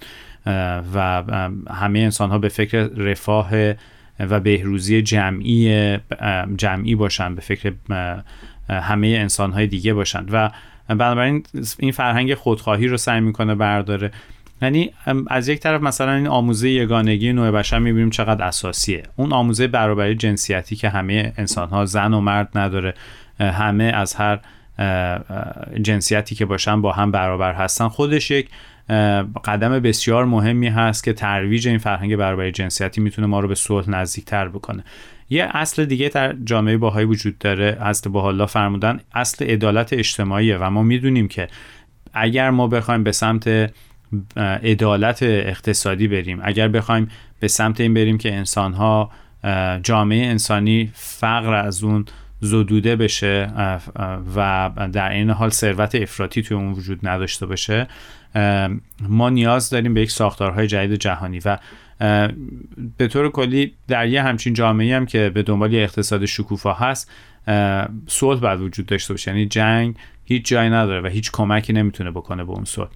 و 0.94 1.24
همه 1.70 2.00
انسان 2.00 2.30
ها 2.30 2.38
به 2.38 2.50
فکر 2.50 2.84
رفاه 2.84 3.52
و 4.20 4.40
بهروزی 4.40 5.02
جمعی 5.02 5.98
جمعی 6.58 6.96
باشن 6.96 7.36
به 7.36 7.42
فکر 7.42 7.74
همه 8.70 9.08
انسان 9.08 9.52
های 9.52 9.68
دیگه 9.68 9.94
باشن. 9.94 10.26
و 10.32 10.50
بنابراین 10.88 11.44
این 11.80 11.92
فرهنگ 11.92 12.34
خودخواهی 12.34 12.88
رو 12.88 12.98
سعی 12.98 13.20
می‌کنه 13.20 13.56
برداره. 13.56 14.12
یعنی 14.62 14.94
از 15.28 15.48
یک 15.48 15.60
طرف 15.60 15.82
مثلا 15.82 16.14
این 16.14 16.28
آموزه 16.28 16.70
یگانگی 16.70 17.34
نوع 17.34 17.52
بشر 17.52 17.80
می‌بینیم 17.80 18.10
چقدر 18.10 18.46
اساسیه. 18.46 19.04
اون 19.16 19.34
آموزه 19.34 19.68
برابری 19.68 20.16
جنسیتی 20.16 20.76
که 20.76 20.90
همه 20.90 21.34
انسان 21.38 21.70
ها 21.70 21.86
زن 21.86 22.14
و 22.14 22.22
مرد 22.22 22.50
نداره. 22.56 22.94
همه 23.40 23.84
از 23.84 24.16
هر 24.16 24.40
جنسیتی 25.82 26.36
که 26.36 26.46
باشن 26.46 26.82
با 26.82 26.92
هم 26.92 27.12
برابر 27.12 27.54
هستن. 27.54 27.88
خودش 27.88 28.32
یک 28.32 28.50
قدم 29.46 29.80
بسیار 29.80 30.26
مهمی 30.26 30.68
هست 30.68 31.04
که 31.04 31.14
ترویج 31.14 31.68
این 31.68 31.78
فرهنگ 31.78 32.16
برابری 32.16 32.52
جنسیتی 32.52 33.02
می‌تونه 33.02 33.28
ما 33.28 33.40
رو 33.40 33.48
به 33.48 33.56
صلح 33.56 33.90
نزدیکتر 33.90 34.48
بکنه. 34.48 34.84
یه 35.30 35.50
اصل 35.52 35.86
دیگه 35.86 36.10
در 36.10 36.36
جامعه 36.44 36.78
باهایی 36.78 37.06
وجود 37.06 37.38
داره 37.38 37.78
اصل 37.82 38.10
باحالا 38.10 38.46
فرمودن 38.46 39.00
اصل 39.14 39.46
عدالت 39.46 39.94
اجتماعیه 39.94 40.58
و 40.58 40.70
ما 40.70 40.84
می‌دونیم 40.84 41.28
که 41.28 41.48
اگر 42.14 42.50
ما 42.50 42.68
بخوایم 42.68 43.04
به 43.04 43.12
سمت 43.12 43.72
عدالت 44.64 45.24
اقتصادی 45.24 46.08
بریم 46.08 46.40
اگر 46.44 46.68
بخوایم 46.68 47.08
به 47.40 47.48
سمت 47.48 47.82
این 47.82 47.94
بریم 47.94 48.18
که 48.18 48.34
انسانها 48.34 49.12
جامعه 49.84 50.26
انسانی 50.26 50.92
فقر 50.94 51.54
از 51.54 51.84
اون 51.84 52.06
زدوده 52.40 52.96
بشه 52.96 53.52
و 54.36 54.70
در 54.94 55.12
این 55.12 55.30
حال 55.30 55.50
ثروت 55.50 55.96
افراطی 55.96 56.42
توی 56.42 56.58
اون 56.58 56.72
وجود 56.72 57.08
نداشته 57.08 57.46
باشه 57.46 57.88
ما 59.10 59.30
نیاز 59.30 59.70
داریم 59.70 59.94
به 59.94 60.02
یک 60.02 60.12
ساختارهای 60.12 60.68
جدید 60.68 61.00
جهانی 61.00 61.40
و 61.46 61.58
به 62.98 63.08
طور 63.08 63.32
کلی 63.32 63.74
در 63.88 64.08
یه 64.08 64.24
همچین 64.24 64.54
جامعه 64.54 64.96
هم 64.96 65.06
که 65.06 65.30
به 65.30 65.44
دنبال 65.44 65.74
یه 65.74 65.84
اقتصاد 65.84 66.26
شکوفا 66.26 66.74
هست 66.74 67.12
صلح 68.08 68.40
باید 68.40 68.62
وجود 68.62 68.86
داشته 68.86 69.14
باشه. 69.14 69.32
یعنی 69.32 69.46
جنگ 69.46 69.96
هیچ 70.26 70.46
جایی 70.46 70.70
نداره 70.70 71.02
و 71.02 71.08
هیچ 71.08 71.32
کمکی 71.32 71.74
نمی‌تونه 71.74 72.12
بکنه 72.12 72.44
به 72.44 72.52
اون 72.52 72.66
صلح. 72.66 72.90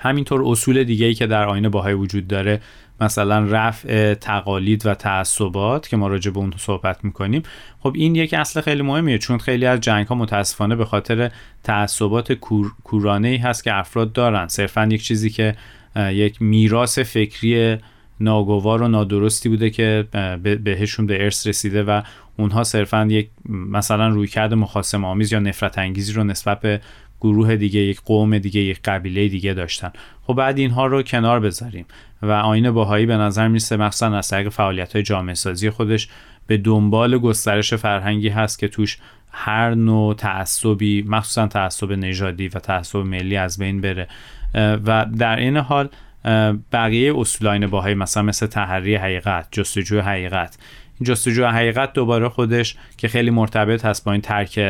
همینطور 0.00 0.42
اصول 0.44 0.84
دیگه 0.84 1.06
ای 1.06 1.14
که 1.14 1.26
در 1.26 1.44
آینه 1.44 1.68
باهای 1.68 1.94
وجود 1.94 2.26
داره 2.28 2.60
مثلا 3.00 3.44
رفع 3.44 4.14
تقالید 4.14 4.86
و 4.86 4.94
تعصبات 4.94 5.88
که 5.88 5.96
ما 5.96 6.08
راجع 6.08 6.30
به 6.30 6.38
اون 6.38 6.52
صحبت 6.58 7.04
می‌کنیم. 7.04 7.42
خب 7.80 7.92
این 7.94 8.14
یک 8.14 8.34
اصل 8.34 8.60
خیلی 8.60 8.82
مهمیه 8.82 9.18
چون 9.18 9.38
خیلی 9.38 9.66
از 9.66 9.80
جنگ 9.80 10.06
ها 10.06 10.14
متاسفانه 10.14 10.76
به 10.76 10.84
خاطر 10.84 11.30
تعصبات 11.62 12.32
کور، 12.32 12.72
کورانه 12.84 13.28
ای 13.28 13.36
هست 13.36 13.64
که 13.64 13.74
افراد 13.74 14.12
دارن. 14.12 14.48
صرفا 14.48 14.86
یک 14.86 15.02
چیزی 15.02 15.30
که 15.30 15.56
یک 15.96 16.42
میراث 16.42 16.98
فکری 16.98 17.78
ناگوار 18.20 18.82
و 18.82 18.88
نادرستی 18.88 19.48
بوده 19.48 19.70
که 19.70 20.08
بهشون 20.64 21.06
به 21.06 21.24
ارث 21.24 21.46
رسیده 21.46 21.82
و 21.82 22.02
اونها 22.36 22.64
صرفا 22.64 23.06
یک 23.10 23.30
مثلا 23.48 24.08
رویکرد 24.08 24.54
مخاسم 24.54 25.04
آمیز 25.04 25.32
یا 25.32 25.38
نفرت 25.38 25.78
انگیزی 25.78 26.12
رو 26.12 26.24
نسبت 26.24 26.60
به 26.60 26.80
گروه 27.20 27.56
دیگه 27.56 27.80
یک 27.80 28.00
قوم 28.00 28.38
دیگه 28.38 28.60
یک 28.60 28.80
قبیله 28.82 29.28
دیگه 29.28 29.54
داشتن. 29.54 29.92
خب 30.22 30.34
بعد 30.34 30.58
اینها 30.58 30.86
رو 30.86 31.02
کنار 31.02 31.40
بذاریم 31.40 31.86
و 32.22 32.30
آین 32.32 32.70
باهایی 32.70 33.06
به 33.06 33.16
نظر 33.16 33.48
می‌رسه 33.48 33.76
مخصوصا 33.76 34.16
از 34.16 34.28
طریق 34.28 34.48
فعالیت 34.48 34.92
های 34.92 35.02
جامعه 35.02 35.34
سازی 35.34 35.70
خودش 35.70 36.08
به 36.46 36.56
دنبال 36.56 37.18
گسترش 37.18 37.74
فرهنگی 37.74 38.28
هست 38.28 38.58
که 38.58 38.68
توش 38.68 38.98
هر 39.30 39.74
نوع 39.74 40.14
تعصبی 40.14 41.04
مخصوصا 41.08 41.46
تعصب 41.46 41.92
نژادی 41.92 42.48
و 42.48 42.58
تعصب 42.58 42.98
ملی 42.98 43.36
از 43.36 43.58
بین 43.58 43.80
بره. 43.80 44.08
و 44.54 45.06
در 45.18 45.36
این 45.36 45.56
حال 45.56 45.88
بقیه 46.72 47.12
اصول 47.16 47.66
باهایی 47.66 47.94
مثلا 47.94 48.22
مثل 48.22 48.46
تحری 48.46 48.96
حقیقت 48.96 49.48
جستجوی 49.52 50.00
حقیقت 50.00 50.58
این 51.00 51.06
جستجوی 51.06 51.44
حقیقت 51.44 51.92
دوباره 51.92 52.28
خودش 52.28 52.76
که 52.96 53.08
خیلی 53.08 53.30
مرتبط 53.30 53.84
هست 53.84 54.04
با 54.04 54.12
این 54.12 54.20
ترک 54.20 54.60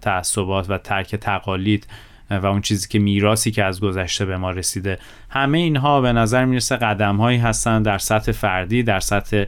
تعصبات 0.00 0.70
و 0.70 0.78
ترک 0.78 1.16
تقالید 1.16 1.86
و 2.30 2.46
اون 2.46 2.60
چیزی 2.60 2.88
که 2.88 2.98
میراسی 2.98 3.50
که 3.50 3.64
از 3.64 3.80
گذشته 3.80 4.24
به 4.24 4.36
ما 4.36 4.50
رسیده. 4.50 4.98
همه 5.30 5.58
اینها 5.58 6.00
به 6.00 6.12
نظر 6.12 6.44
می‌رسه 6.44 6.76
قدم 6.76 7.16
هایی 7.16 7.38
هستن 7.38 7.82
در 7.82 7.98
سطح 7.98 8.32
فردی 8.32 8.82
در 8.82 9.00
سطح 9.00 9.44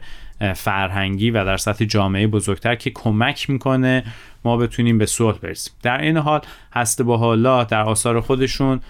فرهنگی 0.55 1.31
و 1.31 1.45
در 1.45 1.57
سطح 1.57 1.85
جامعه 1.85 2.27
بزرگتر 2.27 2.75
که 2.75 2.89
کمک 2.89 3.49
می‌کنه 3.49 4.03
ما 4.45 4.57
بتونیم 4.57 4.97
به 4.97 5.05
صلح 5.05 5.37
برسیم. 5.37 5.73
در 5.83 6.01
این 6.01 6.17
حال 6.17 6.41
هست 6.73 7.01
با 7.01 7.17
حالا 7.17 7.63
در 7.63 7.81
آثار 7.81 8.21
خودشون 8.21 8.81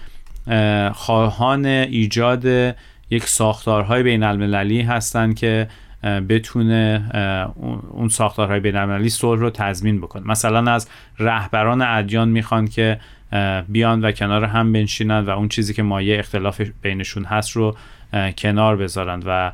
خواهان 0.92 1.66
ایجاد 1.66 2.74
یک 3.10 3.24
ساختارهای 3.24 4.02
بین 4.02 4.22
المللی 4.22 4.82
هستند 4.82 5.36
که 5.36 5.68
بتونه 6.02 7.10
اون 7.90 8.08
ساختارهای 8.08 8.60
بین 8.60 8.76
المللی 8.76 9.08
صلح 9.08 9.40
رو 9.40 9.50
تضمین 9.50 10.00
بکنه. 10.00 10.26
مثلا 10.26 10.72
از 10.72 10.88
رهبران 11.18 11.82
ادیان 11.82 12.28
می‌خوان 12.28 12.68
که 12.68 13.00
بیان 13.68 14.04
و 14.04 14.12
کنار 14.12 14.44
هم 14.44 14.72
بنشینند 14.72 15.28
و 15.28 15.30
اون 15.30 15.48
چیزی 15.48 15.74
که 15.74 15.82
مایه 15.82 16.18
اختلاف 16.18 16.60
بینشون 16.82 17.24
هست 17.24 17.50
رو 17.50 17.76
کنار 18.38 18.76
بذارند 18.76 19.22
و 19.26 19.52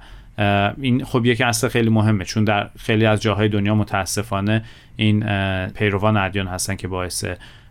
این 0.81 1.05
خب 1.05 1.27
یک 1.27 1.41
اصل 1.41 1.69
خیلی 1.69 1.91
مهمه 1.91 2.25
چون 2.25 2.45
در 2.45 2.71
خیلی 2.79 3.07
از 3.07 3.23
جاهای 3.23 3.49
دنیا 3.49 3.75
متاسفانه 3.75 4.65
این 4.97 5.27
پیروان 5.69 6.17
ادیان 6.17 6.47
هستن 6.47 6.77
که 6.77 6.89
باعث 6.89 7.25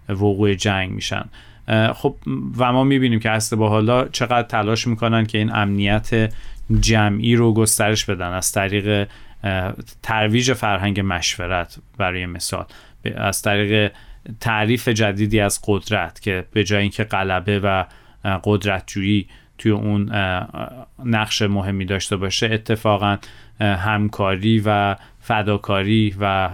وقوع 0.09 0.53
جنگ 0.53 0.91
میشن. 0.91 1.23
خب 1.93 2.15
و 2.57 2.73
ما 2.73 2.83
می‌بینیم 2.83 3.19
که 3.19 3.29
اصل 3.29 3.55
با 3.55 3.69
حالا 3.69 4.07
چقدر 4.07 4.47
تلاش 4.47 4.87
می‌کنن 4.87 5.25
که 5.25 5.37
این 5.37 5.55
امنیت 5.55 6.33
جمعی 6.79 7.35
رو 7.35 7.53
گسترش 7.53 8.05
بدن 8.05 8.31
از 8.33 8.51
طریق 8.51 9.07
ترویج 10.03 10.53
فرهنگ 10.53 11.01
مشورت 11.03 11.77
برای 11.97 12.25
مثال. 12.25 12.65
از 13.15 13.41
طریق 13.41 13.91
تعریف 14.39 14.87
جدیدی 14.87 15.39
از 15.39 15.59
قدرت 15.67 16.21
که 16.21 16.45
به 16.51 16.63
جای 16.63 16.81
اینکه 16.81 17.03
غلبه 17.03 17.59
و 17.59 17.85
قدرتجویی 18.43 19.27
توی 19.57 19.71
اون 19.71 20.11
نقش 21.05 21.41
مهمی 21.41 21.85
داشته 21.85 22.17
باشه 22.17 22.49
اتفاقا 22.53 23.17
همکاری 23.59 24.63
و 24.65 24.95
فداکاری 25.21 26.15
و 26.19 26.49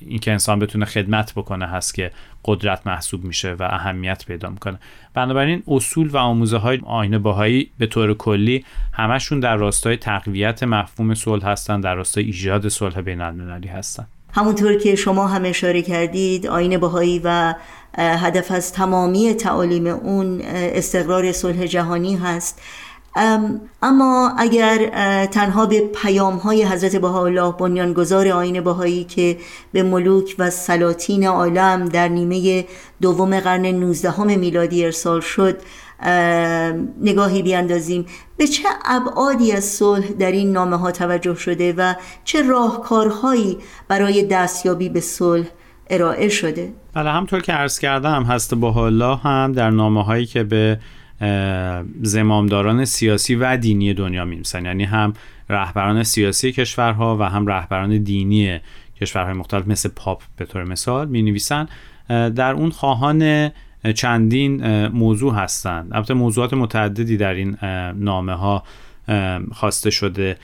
اینکه 0.00 0.32
انسان 0.32 0.58
بتونه 0.58 0.84
خدمت 0.84 1.32
بکنه 1.36 1.66
هست 1.66 1.94
که 1.94 2.10
قدرت 2.44 2.86
محسوب 2.86 3.24
میشه 3.24 3.52
و 3.52 3.62
اهمیت 3.62 4.24
پیدا 4.26 4.50
می‌کنه. 4.50 4.78
بنابراین 5.14 5.62
اصول 5.68 6.08
و 6.08 6.16
آموزه 6.16 6.56
های 6.56 6.80
آینه 6.84 7.18
باهایی 7.18 7.70
به 7.78 7.86
طور 7.86 8.14
کلی 8.14 8.64
همشون 8.92 9.40
در 9.40 9.56
راستای 9.56 9.96
تقویت 9.96 10.62
مفهوم 10.62 11.14
صلح 11.14 11.46
هستن 11.46 11.80
در 11.80 11.94
راستای 11.94 12.24
ایجاد 12.24 12.68
صلح 12.68 13.00
بین 13.00 13.20
المللی 13.20 13.68
هستن. 13.68 14.06
همونطور 14.32 14.74
که 14.74 14.94
شما 14.94 15.26
هم 15.28 15.44
اشاره 15.44 15.82
کردید 15.82 16.46
آین 16.46 16.78
بهایی 16.78 17.20
و 17.24 17.54
هدف 17.98 18.50
از 18.50 18.72
تمامی 18.72 19.34
تعالیم 19.34 19.86
اون 19.86 20.40
استقرار 20.44 21.32
صلح 21.32 21.66
جهانی 21.66 22.16
هست. 22.16 22.62
اما 23.82 24.32
اگر 24.38 24.86
تنها 25.26 25.66
به 25.66 25.80
پیام 25.80 26.36
های 26.36 26.64
حضرت 26.64 26.96
بهاءالله 26.96 27.52
بنیانگذار 27.52 28.28
آین 28.28 28.60
بهایی 28.60 29.04
که 29.04 29.38
به 29.72 29.82
ملوک 29.82 30.34
و 30.38 30.50
سلاطین 30.50 31.26
عالم 31.26 31.84
در 31.84 32.08
نیمه 32.08 32.64
دوم 33.00 33.40
قرن 33.40 33.66
19 33.66 34.24
میلادی 34.24 34.84
ارسال 34.84 35.20
شد 35.20 35.56
نگاهی 37.00 37.42
بیاندازیم. 37.42 38.06
به 38.36 38.46
چه 38.46 38.68
ابعادی 38.84 39.52
از 39.52 39.64
صلح 39.64 40.06
در 40.06 40.32
این 40.32 40.52
نامه 40.52 40.76
ها 40.76 40.90
توجه 40.90 41.34
شده 41.34 41.74
و 41.76 41.94
چه 42.24 42.42
راهکارهایی 42.42 43.58
برای 43.88 44.22
دستیابی 44.22 44.88
به 44.88 45.00
صلح 45.00 45.46
ارائه 45.90 46.28
شده؟ 46.28 46.72
بله 46.94 47.10
همطور 47.10 47.40
که 47.40 47.52
عرض 47.52 47.78
کردم 47.78 48.22
هست 48.22 48.54
با 48.54 48.72
هم 49.16 49.52
در 49.52 49.70
نامه 49.70 50.04
هایی 50.04 50.26
که 50.26 50.42
به 50.44 50.78
زمامداران 52.02 52.84
سیاسی 52.84 53.34
و 53.34 53.56
دینی 53.56 53.94
دنیا 53.94 54.24
می‌رسن 54.24 54.64
یعنی 54.64 54.84
هم 54.84 55.12
رهبران 55.48 56.02
سیاسی 56.02 56.52
کشورها 56.52 57.16
و 57.20 57.22
هم 57.22 57.46
رهبران 57.46 57.98
دینی 57.98 58.60
کشورهای 59.00 59.34
مختلف 59.34 59.68
مثل 59.68 59.88
پاپ 59.88 60.22
به 60.36 60.44
طور 60.44 60.64
مثال 60.64 61.08
می 61.08 61.22
نویسن 61.22 61.68
در 62.08 62.52
اون 62.52 62.70
خواهان 62.70 63.50
چندین 63.94 64.86
موضوع 64.86 65.34
هستند. 65.34 65.94
البته 65.94 66.14
موضوعات 66.14 66.54
متعددی 66.54 67.16
در 67.16 67.34
این 67.34 67.56
نامه 68.04 68.32
ها 68.32 68.62
خواسته 69.52 69.90
شده. 69.90 70.36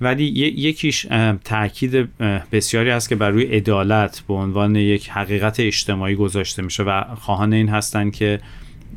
ولی 0.00 0.24
یکیش 0.24 1.06
تاکید 1.44 2.18
بسیاری 2.52 2.90
هست 2.90 3.08
که 3.08 3.16
بر 3.16 3.30
روی 3.30 3.44
عدالت 3.44 4.22
به 4.28 4.34
عنوان 4.34 4.76
یک 4.76 5.10
حقیقت 5.10 5.60
اجتماعی 5.60 6.14
گذاشته 6.14 6.62
میشه 6.62 6.82
و 6.82 7.14
خواهان 7.14 7.52
این 7.52 7.68
هستند 7.68 8.12
که 8.12 8.40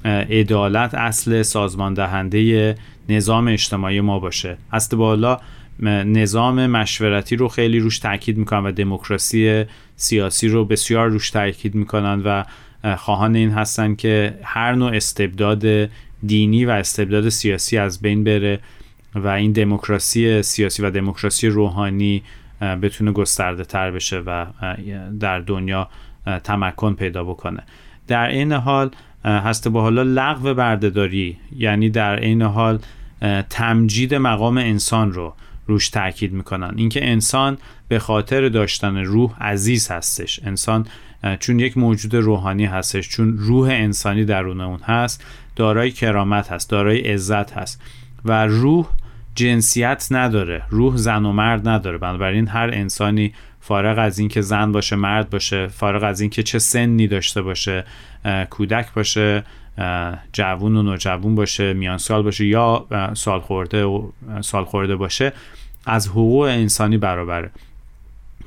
عدالت 0.06 0.94
اصل 0.94 1.42
سازمان 1.42 1.94
دهنده 1.94 2.76
نظام 3.10 3.48
اجتماعی 3.48 4.02
ما 4.02 4.20
باشه. 4.20 4.58
هست 4.74 4.96
بالا 4.96 5.40
نظام 6.06 6.68
مشورتی 6.68 7.36
رو 7.36 7.48
خیلی 7.48 7.80
روش 7.80 8.00
تاکید 8.00 8.38
می‌کنن 8.38 8.64
و 8.64 8.72
دموکراسی 8.72 9.66
سیاسی 9.96 10.48
رو 10.48 10.66
بسیار 10.66 11.08
روش 11.08 11.30
تاکید 11.30 11.76
می‌کنن 11.76 12.22
و 12.26 12.44
خواهان 12.96 13.36
این 13.36 13.52
هستن 13.52 13.96
که 13.96 14.40
هر 14.44 14.76
نوع 14.76 14.96
استبداد 14.96 15.90
دینی 16.26 16.66
و 16.66 16.70
استبداد 16.70 17.30
سیاسی 17.30 17.78
از 17.78 18.02
بین 18.02 18.24
بره 18.24 18.60
و 19.16 19.28
این 19.28 19.52
دموکراسی 19.52 20.42
سیاسی 20.42 20.84
و 20.84 20.92
دموکراسی 20.92 21.48
روحانی 21.48 22.24
بتونه 22.82 23.12
گسترده 23.12 23.64
تر 23.64 23.92
بشه 23.92 24.20
و 24.20 24.46
در 25.20 25.40
دنیا 25.40 25.90
تمکن 26.44 26.94
پیدا 26.94 27.24
بکنه. 27.24 27.64
در 28.08 28.28
این 28.28 28.52
حال 28.52 28.92
هست 29.26 29.68
با 29.68 29.82
حالا 29.82 30.04
لغو 30.04 30.54
بردهداری. 30.54 31.38
یعنی 31.58 31.90
در 31.90 32.20
این 32.20 32.42
حال 32.42 32.80
تمجید 33.50 34.16
مقام 34.16 34.58
انسان 34.58 35.14
رو 35.14 35.34
روش 35.68 35.90
تاکید 35.90 36.34
می‌کنن. 36.34 36.74
اینکه 36.76 37.10
انسان 37.10 37.58
به 37.88 38.00
خاطر 38.00 38.50
داشتن 38.50 38.98
روح 38.98 39.44
عزیز 39.44 39.92
هستش. 39.92 40.40
انسان 40.44 40.88
چون 41.40 41.60
یک 41.60 41.78
موجود 41.78 42.16
روحانی 42.16 42.66
هستش 42.66 43.10
چون 43.10 43.38
روح 43.38 43.70
انسانی 43.70 44.26
درون 44.26 44.62
اون 44.62 44.80
هست 44.84 45.26
دارای 45.56 45.92
کرامت 45.92 46.52
هست 46.52 46.70
دارای 46.70 47.00
عزت 47.00 47.52
هست. 47.52 47.82
و 48.26 48.48
روح 48.48 48.88
جنسیت 49.36 50.08
نداره 50.12 50.64
روح 50.70 50.98
زن 50.98 51.26
و 51.26 51.32
مرد 51.32 51.68
نداره. 51.68 51.98
بنابراین 51.98 52.48
هر 52.48 52.70
انسانی 52.74 53.34
فارغ 53.68 54.00
از 54.00 54.20
اینکه 54.20 54.42
زن 54.42 54.72
باشه 54.72 54.96
مرد 54.96 55.30
باشه 55.30 55.68
فارغ 55.68 56.04
از 56.04 56.22
اینکه 56.22 56.44
چه 56.44 56.60
سنی 56.60 57.08
داشته 57.08 57.42
باشه 57.42 57.84
کودک 58.50 58.94
باشه 58.94 59.44
جوون 60.34 60.76
و 60.76 60.84
نوجوون 60.84 61.36
باشه 61.36 61.74
میان 61.74 61.98
سال 61.98 62.24
باشه 62.24 62.46
یا 62.46 62.86
سال 63.14 63.40
خورده 63.40 63.84
و 63.84 64.10
سال 64.42 64.64
خورده 64.64 64.96
باشه 64.96 65.34
از 65.86 66.08
حقوق 66.08 66.42
انسانی 66.44 66.98
برابره. 66.98 67.52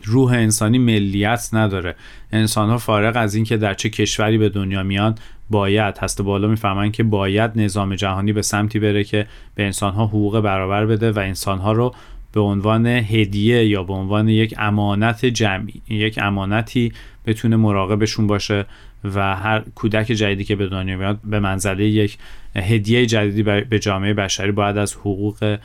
روح 0.04 0.32
انسانی 0.32 0.78
ملیت 0.78 1.48
نداره. 1.52 1.94
انسان 2.32 2.70
ها 2.70 2.78
فارغ 2.78 3.16
از 3.16 3.34
اینکه 3.34 3.56
در 3.56 3.74
چه 3.74 3.90
کشوری 3.90 4.38
به 4.38 4.48
دنیا 4.48 4.82
میان 4.82 5.14
باید 5.50 5.98
هست 5.98 6.22
بالا 6.22 6.48
می‌فهمن 6.48 6.90
که 6.90 7.02
باید 7.02 7.50
نظام 7.60 7.94
جهانی 7.94 8.32
به 8.32 8.42
سمتی 8.42 8.78
بره 8.78 9.04
که 9.04 9.26
به 9.54 9.64
انسان 9.64 9.92
ها 9.92 10.06
حقوق 10.06 10.40
برابر 10.40 10.86
بده 10.86 11.12
و 11.12 11.18
انسان 11.18 11.58
ها 11.58 11.72
رو 11.72 11.94
به 12.38 12.44
عنوان 12.44 12.86
هدیه 12.86 13.66
یا 13.66 13.82
به 13.82 13.92
عنوان 13.92 14.28
یک 14.28 14.54
امانت 14.58 15.26
جمعی. 15.26 15.82
یک 15.88 16.18
امانتی 16.22 16.92
بتونه 17.26 17.56
مراقبشون 17.56 18.26
باشه 18.26 18.66
و 19.04 19.36
هر 19.36 19.62
کودک 19.74 20.06
جدیدی 20.06 20.44
که 20.44 20.56
به 20.56 20.66
دنیا 20.66 20.96
میاد 20.96 21.18
به 21.24 21.40
منزله 21.40 21.86
یک 21.86 22.18
هدیه 22.56 23.06
جدیدی 23.06 23.42
به 23.42 23.78
جامعه 23.78 24.14
بشری 24.14 24.52
باید 24.52 24.76
از 24.76 24.94
حقوق 24.94 25.58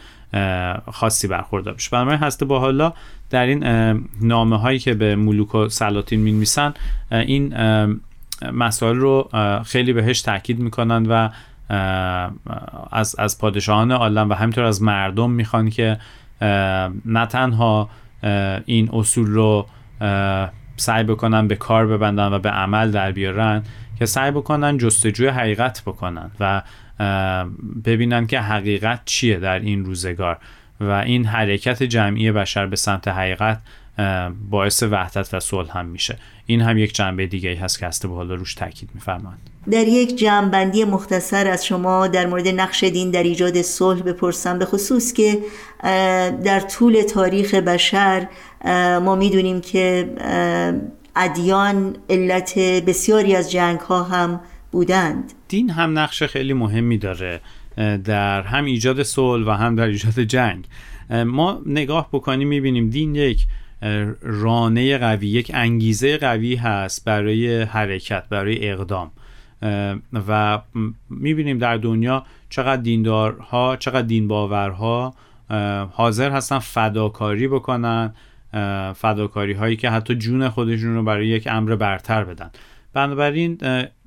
خاصی 0.91 1.28
برخوردار 1.28 1.74
بشه. 1.74 1.89
بنابراین 1.91 2.19
هسته 2.19 2.45
با 2.45 2.59
حالا 2.59 2.93
در 3.30 3.45
این 3.45 3.63
نامه 4.21 4.59
هایی 4.59 4.80
که 4.80 4.93
به 4.93 5.15
ملوک 5.15 5.55
و 5.55 5.69
سلاطین 5.69 6.19
می 6.19 6.45
این 7.11 7.53
مسائل 8.53 8.95
رو 8.95 9.30
خیلی 9.65 9.93
بهش 9.93 10.21
تاکید 10.21 10.59
می‌کنن 10.59 11.05
و 11.05 11.30
از, 12.91 13.15
از 13.19 13.38
پادشاهان 13.38 13.91
عالم 13.91 14.30
و 14.30 14.34
همینطور 14.34 14.63
از 14.63 14.82
مردم 14.82 15.32
می‌خوان 15.32 15.69
که 15.69 15.97
نه 17.06 17.26
تنها 17.26 17.90
این 18.66 18.90
اصول 18.94 19.28
رو 19.28 19.68
سعی 20.78 21.04
بکنن 21.04 21.48
به 21.48 21.56
کار 21.56 21.88
ببندن 21.88 22.34
و 22.34 22.40
به 22.40 22.50
عمل 22.50 22.92
در 22.92 23.12
بیارن 23.12 23.64
که 24.00 24.06
سعی 24.06 24.32
بکنن 24.32 24.78
جستجوی 24.78 25.28
حقیقت 25.28 25.82
بکنن 25.86 26.32
و 26.40 26.62
ببینن 27.86 28.28
که 28.28 28.40
حقیقت 28.40 29.02
چیه 29.06 29.40
در 29.40 29.60
این 29.60 29.86
روزگار 29.86 30.38
و 30.80 30.92
این 30.92 31.26
حرکت 31.26 31.84
جمعی 31.84 32.32
بشر 32.32 32.66
به 32.66 32.76
سمت 32.76 33.08
حقیقت 33.08 33.62
باعث 34.50 34.84
وحدت 34.84 35.34
و 35.34 35.40
صلح 35.40 35.78
هم 35.78 35.86
میشه. 35.86 36.18
این 36.46 36.62
هم 36.62 36.78
یک 36.78 36.96
جنبه 36.96 37.28
دیگه 37.28 37.50
ای 37.50 37.56
هست 37.56 37.80
که 37.80 37.86
هسته 37.86 38.08
به 38.08 38.14
حالا 38.14 38.36
روش 38.36 38.56
تاکید 38.56 38.89
میفرمایند 38.94 39.50
در 39.72 39.88
یک 39.88 40.16
جمعبندی 40.16 40.84
مختصر 40.84 41.48
از 41.48 41.66
شما 41.66 42.08
در 42.08 42.26
مورد 42.26 42.48
نقش 42.48 42.84
دین 42.84 43.12
در 43.12 43.24
ایجاد 43.24 43.62
صلح 43.62 44.02
بپرسم 44.02 44.60
به 44.60 44.66
خصوص 44.66 45.14
که 45.14 45.39
در 46.44 46.60
طول 46.60 47.02
تاریخ 47.02 47.54
بشر 47.54 48.28
ما 49.04 49.16
می‌دونیم 49.16 49.62
که 49.62 50.14
ادیان 51.16 51.96
علت 52.10 52.60
بسیاری 52.60 53.36
از 53.36 53.52
جنگ 53.52 53.80
ها 53.80 54.04
هم 54.04 54.39
بودند. 54.72 55.34
دین 55.48 55.70
هم 55.70 56.00
نقش 56.00 56.24
خیلی 56.24 56.54
مهمی 56.54 56.98
داره 56.98 57.41
در 58.04 58.41
هم 58.41 58.66
ایجاد 58.66 59.04
صلح 59.04 59.48
و 59.48 59.52
هم 59.52 59.76
در 59.76 59.86
ایجاد 59.88 60.20
جنگ. 60.20 60.66
ما 61.10 61.62
نگاه 61.66 62.10
بکنیم 62.12 62.48
می‌بینیم 62.48 62.89
دین 62.89 63.16
یک 63.16 63.46
رانه 64.22 64.98
قوی 64.98 65.28
یک 65.28 65.52
انگیزه 65.54 66.18
قوی 66.18 66.56
هست 66.56 67.06
برای 67.06 67.62
حرکت 67.62 68.30
برای 68.30 68.70
اقدام. 68.70 69.12
و 70.28 70.62
می‌بینیم 71.10 71.58
در 71.58 71.78
دنیا 71.78 72.26
چقدر 72.50 72.82
دیندارها 72.82 73.76
چقدر 73.76 74.08
دین 74.08 74.28
باورها 74.28 75.14
حاضر 75.92 76.32
هستن 76.32 76.60
فداکاری 76.60 77.48
بکنن 77.48 78.14
فداکاری 78.96 79.54
هایی 79.54 79.76
که 79.76 79.90
حتی 79.90 80.16
جون 80.16 80.50
خودشون 80.50 80.96
رو 80.96 81.04
برای 81.04 81.28
یک 81.28 81.48
امر 81.52 81.76
برتر 81.76 82.24
بدن. 82.24 82.50
بنابراین 82.94 83.58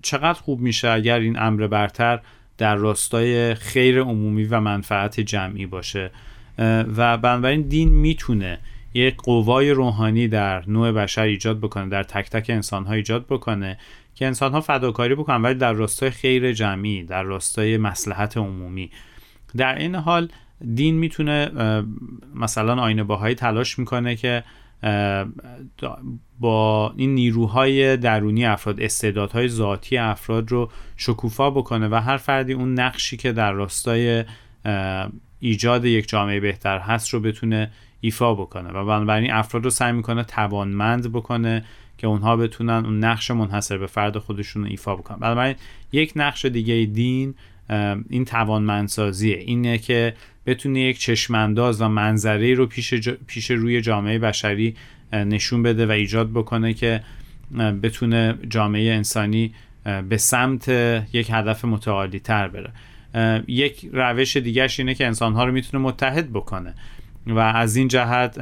چقدر 0.03 0.41
خوب 0.41 0.61
میشه 0.61 0.91
اگر 0.91 1.19
این 1.19 1.39
امر 1.39 1.67
برتر 1.67 2.21
در 2.59 2.75
راستای 2.75 3.55
خیر 3.55 4.01
عمومی 4.01 4.45
و 4.45 4.61
منفعت 4.61 5.21
جمعی 5.21 5.67
باشه. 5.67 6.11
و 6.97 7.19
بنابراین 7.19 7.63
دین 7.63 7.89
می‌تونه 7.89 8.59
یک 8.97 9.17
قوای 9.17 9.71
روحانی 9.71 10.29
در 10.29 10.65
نوع 10.71 10.93
بشر 10.93 11.23
ایجاد 11.23 11.61
بکنه 11.61 11.89
در 11.89 12.03
تک 12.03 12.31
تک 12.31 12.51
انسان 12.51 12.87
ها 12.87 12.93
ایجاد 12.93 13.27
بکنه 13.27 13.79
که 14.15 14.27
انسان 14.27 14.53
ها 14.53 14.61
فداکاری 14.61 15.15
بکنن 15.15 15.43
ولی 15.43 15.55
در 15.55 15.73
راستای 15.73 16.11
خیر 16.11 16.53
جمعی 16.53 17.03
در 17.03 17.23
راستای 17.23 17.77
مسلحت 17.77 18.37
عمومی. 18.37 18.91
در 19.57 19.79
این 19.79 19.95
حال 19.95 20.29
دین 20.75 20.95
می‌تونه 20.99 21.51
مثلا 22.35 22.83
آینه 22.83 23.05
باهایی 23.05 23.35
تلاش 23.35 23.79
می‌کنه 23.79 24.17
که 24.17 24.45
با 26.41 26.95
این 26.97 27.15
نیروهای 27.15 27.97
درونی 27.97 28.47
افراد 28.47 28.81
استعدادهای 28.81 29.49
ذاتی 29.49 29.99
افراد 29.99 30.51
رو 30.51 30.71
شکوفا 30.97 31.51
بکنه 31.51 31.89
و 31.89 31.95
هر 31.95 32.17
فردی 32.17 32.53
اون 32.53 32.75
نقشی 32.81 33.17
که 33.17 33.33
در 33.33 33.53
راستای 33.53 34.25
ایجاد 35.41 35.85
یک 35.85 36.09
جامعه 36.09 36.41
بهتر 36.41 36.79
هست 36.79 37.09
رو 37.09 37.21
بتونه 37.21 37.71
ایفا 38.01 38.35
بکنه 38.35 38.69
و 38.69 38.85
بنابراین 38.85 39.33
افراد 39.33 39.65
رو 39.65 39.71
سعی 39.71 39.93
می‌کنه 39.93 40.25
توانمند 40.25 41.13
بکنه 41.13 41.65
که 41.99 42.07
اونها 42.07 42.37
بتونن 42.37 42.85
اون 42.85 43.05
نقش 43.05 43.31
منحصر 43.31 43.79
به 43.79 43.87
فرد 43.87 44.19
خودشون 44.19 44.63
رو 44.63 44.71
ایفا 44.71 44.97
بکنن. 44.97 45.19
بنابراین 45.19 45.55
یک 45.93 46.13
نقش 46.17 46.45
دیگه 46.45 46.91
دین 46.93 47.35
این 48.09 48.25
توانمندسازیه. 48.25 49.37
اینه 49.37 49.79
که 49.79 50.15
بتونه 50.47 50.81
یک 50.81 50.99
چشمانداز 50.99 51.83
و 51.83 51.89
منظره 51.89 52.55
رو 52.55 52.67
پیش, 52.67 52.95
پیش 53.27 53.51
روی 53.51 53.81
جامعه 53.81 54.19
بشری 54.19 54.77
نشون 55.13 55.63
بده 55.63 55.87
و 55.87 55.91
ایجاد 55.91 56.31
بکنه 56.31 56.75
که 56.75 57.01
بتونه 57.83 58.35
جامعه 58.49 58.95
انسانی 58.95 59.55
به 60.09 60.17
سمت 60.17 60.69
یک 61.13 61.31
هدف 61.31 61.65
متعالی 61.65 62.19
تر 62.19 62.49
بره 62.49 62.73
یک 63.49 63.89
روش 63.93 64.37
دیگرش 64.37 64.81
اینه 64.81 64.95
که 64.95 65.07
انسانها 65.07 65.45
رو 65.45 65.53
می‌تونه 65.53 65.83
متحد 65.83 66.33
بکنه. 66.33 66.75
و 67.27 67.39
از 67.39 67.77
این 67.77 67.89
جهت 67.89 68.39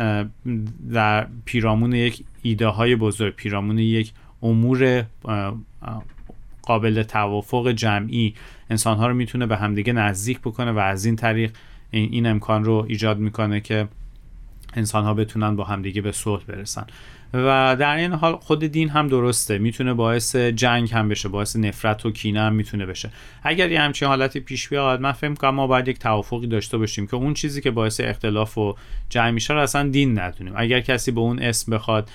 در 0.93 1.26
پیرامون 1.45 1.93
یک 1.93 2.24
ایده 2.43 2.66
های 2.66 2.97
بزرگ 2.97 3.35
پیرامون 3.35 3.78
یک 3.78 4.12
امور 4.43 5.07
قابل 6.62 7.03
توافق 7.03 7.70
جمعی 7.70 8.35
انسانها 8.70 9.07
رو 9.07 9.14
می‌تونه 9.14 9.47
به 9.47 9.57
همدیگه 9.57 9.93
نزدیک 9.93 10.41
بکنه 10.41 10.72
و 10.72 10.78
از 10.78 11.05
این 11.05 11.16
طریق 11.16 11.53
این 11.91 12.26
امکان 12.26 12.64
رو 12.64 12.87
ایجاد 12.89 13.18
می‌کنه 13.18 13.61
که 13.61 13.89
انسان 14.74 15.05
ها 15.05 15.14
بتونن 15.14 15.57
با 15.57 15.64
همدیگه 15.64 16.03
به 16.03 16.12
صلح 16.12 16.45
برسن. 16.45 16.87
و 17.35 17.76
در 17.80 17.97
این 17.97 18.12
حال 18.12 18.37
خود 18.37 18.64
دین 18.64 18.89
هم 18.89 19.09
درسته. 19.09 19.59
می‌تونه 19.59 19.95
باعث 19.95 20.37
جنگ 20.37 20.93
هم 20.93 21.09
بشه 21.09 21.28
باعث 21.28 21.57
نفرت 21.57 22.07
و 22.07 22.11
کینه 22.11 22.41
هم 22.41 22.55
می‌تونه 22.55 22.87
بشه. 22.87 23.11
اگر 23.43 23.70
یه 23.70 23.80
همچین 23.80 24.09
حالتی 24.09 24.41
پیش 24.41 24.68
بیاد 24.68 25.01
من 25.01 25.12
فکر 25.12 25.35
کنم 25.35 25.55
ما 25.55 25.66
باید 25.66 25.89
یک 25.89 25.99
توافقی 25.99 26.47
داشته 26.47 26.78
باشیم 26.78 27.07
که 27.07 27.14
اون 27.14 27.35
چیزی 27.35 27.61
که 27.61 27.70
باعث 27.70 28.01
اختلاف 28.05 28.59
و 28.59 28.74
جنگ 29.09 29.35
میشه 29.35 29.55
رو 29.55 29.61
اصلا 29.61 29.89
دین 29.89 30.18
ندونیم. 30.18 30.53
اگر 30.57 30.80
کسی 30.80 31.11
به 31.11 31.20
اون 31.20 31.39
اسم 31.39 31.72
بخواد 31.72 32.11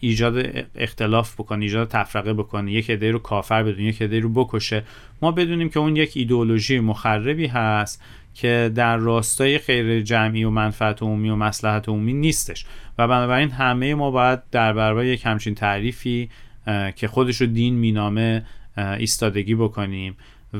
ایجاد 0.00 0.46
اختلاف 0.74 1.34
بکنه 1.34 1.62
ایجاد 1.62 1.88
تفرقه 1.88 2.32
بکنه 2.32 2.72
یک 2.72 2.90
عده 2.90 3.10
رو 3.10 3.18
کافر 3.18 3.62
بدون 3.62 3.84
یک 3.84 4.02
عده 4.02 4.20
رو 4.20 4.28
بکشه. 4.28 4.82
ما 5.22 5.32
بدونیم 5.32 5.68
که 5.68 5.80
اون 5.80 5.96
یک 5.96 6.12
ایدئولوژی 6.14 6.80
مخربی 6.80 7.46
هست 7.46 8.02
که 8.34 8.72
در 8.74 8.96
راستای 8.96 9.58
خیر 9.58 10.00
جمعی 10.00 10.44
و 10.44 10.50
منفعت 10.50 11.02
عمومی 11.02 11.30
و 11.30 11.36
مسلحت 11.36 11.88
عمومی 11.88 12.12
نیستش. 12.12 12.66
و 12.98 13.08
بنابراین 13.08 13.50
همه 13.50 13.94
ما 13.94 14.10
باید 14.10 14.40
در 14.50 14.72
برابر 14.72 15.04
یک 15.04 15.26
همچین 15.26 15.54
تعریفی 15.54 16.30
که 16.96 17.08
خودش 17.08 17.40
رو 17.40 17.46
دین 17.46 17.74
مینامه 17.74 18.46
ایستادگی 18.76 19.54
بکنیم. 19.54 20.16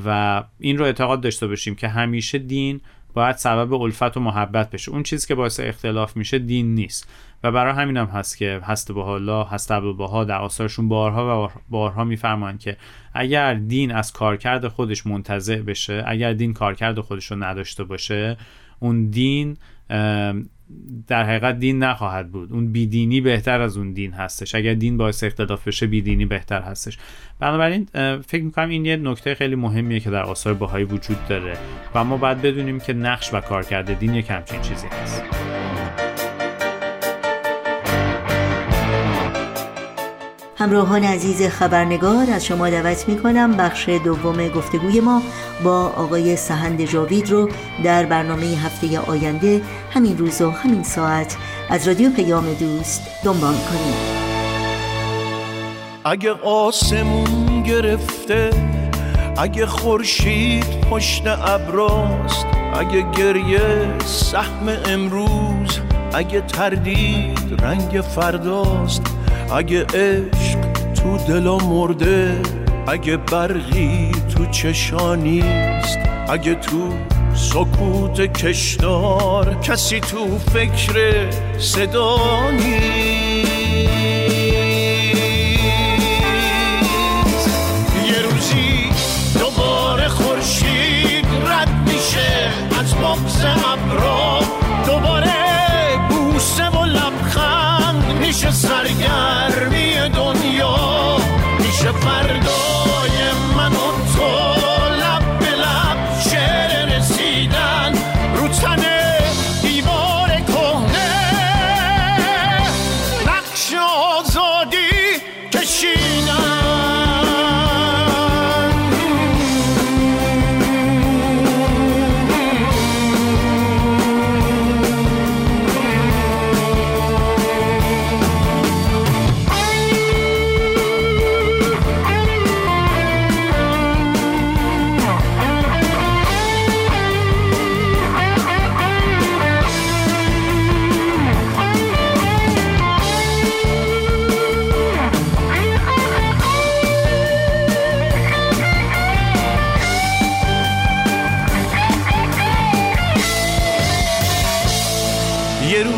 و 0.07 0.43
این 0.61 0.79
رو 0.79 0.85
اعتقاد 0.85 1.21
داشته 1.21 1.47
باشیم 1.47 1.75
که 1.75 1.89
همیشه 1.89 2.39
دین 2.39 2.81
باید 3.17 3.37
سبب 3.37 3.75
الفت 3.75 4.17
و 4.17 4.21
محبت 4.21 4.71
بشه. 4.71 4.93
اون 4.93 5.03
چیزی 5.03 5.27
که 5.27 5.35
باعث 5.35 5.61
اختلاف 5.61 6.17
میشه 6.17 6.39
دین 6.39 6.75
نیست. 6.75 7.09
و 7.43 7.53
برای 7.53 7.73
همین 7.73 7.97
هم 7.97 8.07
هست 8.07 8.39
که 8.39 8.61
هست 8.65 8.93
به 8.93 9.01
الله 9.01 9.47
هست 9.47 9.73
عبدالبها 9.73 10.25
در 10.25 10.39
آثارشون 10.39 10.89
بارها 10.89 11.47
و 11.47 11.51
بارها 11.69 12.05
میفرمان 12.05 12.59
که 12.59 12.77
اگر 13.15 13.55
دین 13.55 13.93
از 13.93 14.13
کارکرد 14.13 14.69
خودش 14.69 15.07
منتظع 15.07 15.57
بشه 15.57 16.05
اگر 16.07 16.33
دین 16.33 16.53
کارکرد 16.53 17.01
خودش 17.01 17.31
رو 17.31 17.45
نداشته 17.45 17.85
باشه 17.85 18.37
اون 18.81 19.11
دین 19.11 19.57
در 21.07 21.25
حقیقت 21.25 21.59
دین 21.59 21.79
نخواهد 21.79 22.31
بود. 22.31 22.53
اون 22.53 22.73
بیدینی 22.73 23.21
بهتر 23.21 23.61
از 23.61 23.77
اون 23.77 23.93
دین 23.93 24.13
هستش. 24.13 24.55
اگر 24.55 24.75
دین 24.75 24.97
باعث 24.97 25.25
اختلاف 25.25 25.69
بشه 25.69 25.87
بیدینی 25.87 26.25
بهتر 26.25 26.63
هستش. 26.63 26.99
بنابراین 27.41 27.85
فکر 28.27 28.43
می‌کنم 28.43 28.69
این 28.69 28.85
یه 28.85 28.97
نکته 28.97 29.35
خیلی 29.35 29.55
مهمیه 29.55 30.01
که 30.01 30.11
در 30.11 30.23
آثار 30.23 30.55
بهایی 30.55 30.85
وجود 30.85 31.29
داره 31.29 31.59
و 31.95 32.05
ما 32.05 32.17
باید 32.17 32.43
بدونیم 32.43 32.81
که 32.81 32.93
نقش 32.93 33.35
و 33.35 33.41
کارکرد 33.41 33.99
دین 33.99 34.15
یک 34.15 34.31
همچین 34.31 34.61
چیزی 34.61 34.87
هست. 34.87 35.23
همراهان 40.67 41.05
عزیز 41.05 41.43
خبرنگار 41.43 42.31
از 42.31 42.45
شما 42.45 42.71
دعوت 42.71 43.09
می 43.09 43.19
کنم 43.19 43.53
بخش 43.53 43.89
دوم 43.89 44.49
گفتگوی 44.49 45.01
ما 45.01 45.23
با 45.65 45.93
آقای 45.97 46.37
سهند 46.37 46.85
جاوید 46.85 47.31
رو 47.31 47.49
در 47.85 48.07
برنامه 48.07 48.47
هفته 48.47 48.99
آینده 48.99 49.61
همین 49.91 50.19
روز 50.19 50.41
و 50.41 50.51
همین 50.51 50.83
ساعت 50.83 51.37
از 51.71 51.89
رادیو 51.89 52.11
پیام 52.11 52.55
دوست 52.55 53.03
دنبال 53.25 53.55
کنیم 53.55 53.95
اگه 56.05 56.33
آسمون 56.33 57.63
گرفته 57.63 58.51
اگه 59.37 59.67
خورشید 59.67 60.81
پشت 60.91 61.27
ابراست 61.27 62.47
اگه 62.75 63.11
گریه 63.11 63.99
سهم 64.05 64.69
امروز 64.87 65.46
اگه 66.17 66.41
تردید 66.41 67.63
رنگ 67.63 68.01
فرداست 68.01 69.03
اگه 69.57 69.85
عشق 69.85 70.59
تو 70.95 71.17
دلا 71.29 71.59
مرده 71.59 72.41
اگه 72.87 73.17
برقی 73.17 74.13
تو 74.35 74.47
چشانیست 74.47 75.99
اگه 76.29 76.55
تو 76.55 76.93
سکوت 77.35 78.21
کشدار 78.21 79.55
کسی 79.55 80.01
تو 80.01 80.39
فکر 80.39 81.31
صدا 81.59 82.19
یه 82.53 84.26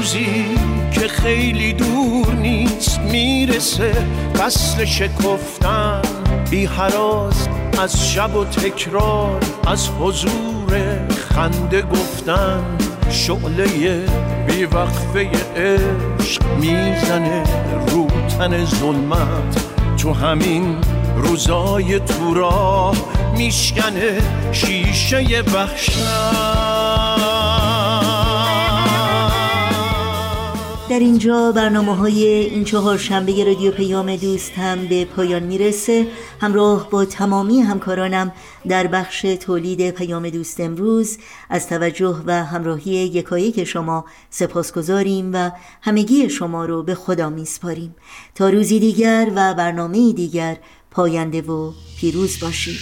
روزی 0.09 0.45
که 0.93 1.09
خیلی 1.09 1.73
دور 1.73 2.35
نیست 2.35 3.01
می‌رسه. 3.01 3.93
فصل 4.39 4.85
شکفتن 4.85 6.03
بی 6.51 6.65
حراس 6.67 7.49
از 7.79 8.13
شب 8.13 8.37
و 8.37 8.45
تکرار 8.45 9.41
از 9.67 9.89
حضور 9.89 10.99
خنده 11.35 11.83
گفتن. 11.83 12.65
شعله 13.11 14.05
بی 14.47 14.65
وقفه 14.65 15.31
عشق 15.57 16.43
می‌زنه 16.61 17.43
رو 17.93 18.07
تن 18.39 18.65
ظلمت. 18.65 19.67
تو 19.97 20.13
همین 20.13 20.77
روزای 21.17 22.01
تو 22.01 22.35
راه 22.35 22.97
میشکنه 23.37 24.19
شیشه 24.53 25.43
وحشت. 25.55 26.68
در 30.91 30.99
اینجا 30.99 31.53
برنامه 31.53 31.97
های 31.97 32.25
این 32.27 32.65
چهار 32.65 32.99
شنبه 32.99 33.45
رادیو 33.45 33.71
پیام 33.71 34.17
دوست 34.17 34.53
هم 34.53 34.87
به 34.87 35.05
پایان 35.05 35.43
می‌رسه. 35.43 36.07
همراه 36.41 36.91
با 36.91 37.05
تمامی 37.05 37.61
همکارانم 37.61 38.33
در 38.69 38.87
بخش 38.87 39.21
تولید 39.21 39.91
پیام 39.91 40.29
دوست 40.31 40.61
امروز 40.61 41.19
از 41.51 41.69
توجه 41.69 42.23
و 42.27 42.45
همراهی 42.45 42.91
یکایک 42.91 43.65
شما 43.65 44.05
سپاس 44.31 44.73
گذاریم 44.73 45.31
و 45.35 45.51
همگی 45.83 46.31
شما 46.31 46.65
رو 46.65 46.83
به 46.83 46.95
خدا 46.95 47.31
میسپاریم. 47.31 47.95
تا 48.35 48.49
روزی 48.51 48.81
دیگر 48.81 49.31
و 49.37 49.55
برنامه 49.55 50.13
دیگر 50.13 50.57
پاینده 50.91 51.43
و 51.43 51.73
پیروز 52.01 52.41
باشید. 52.41 52.79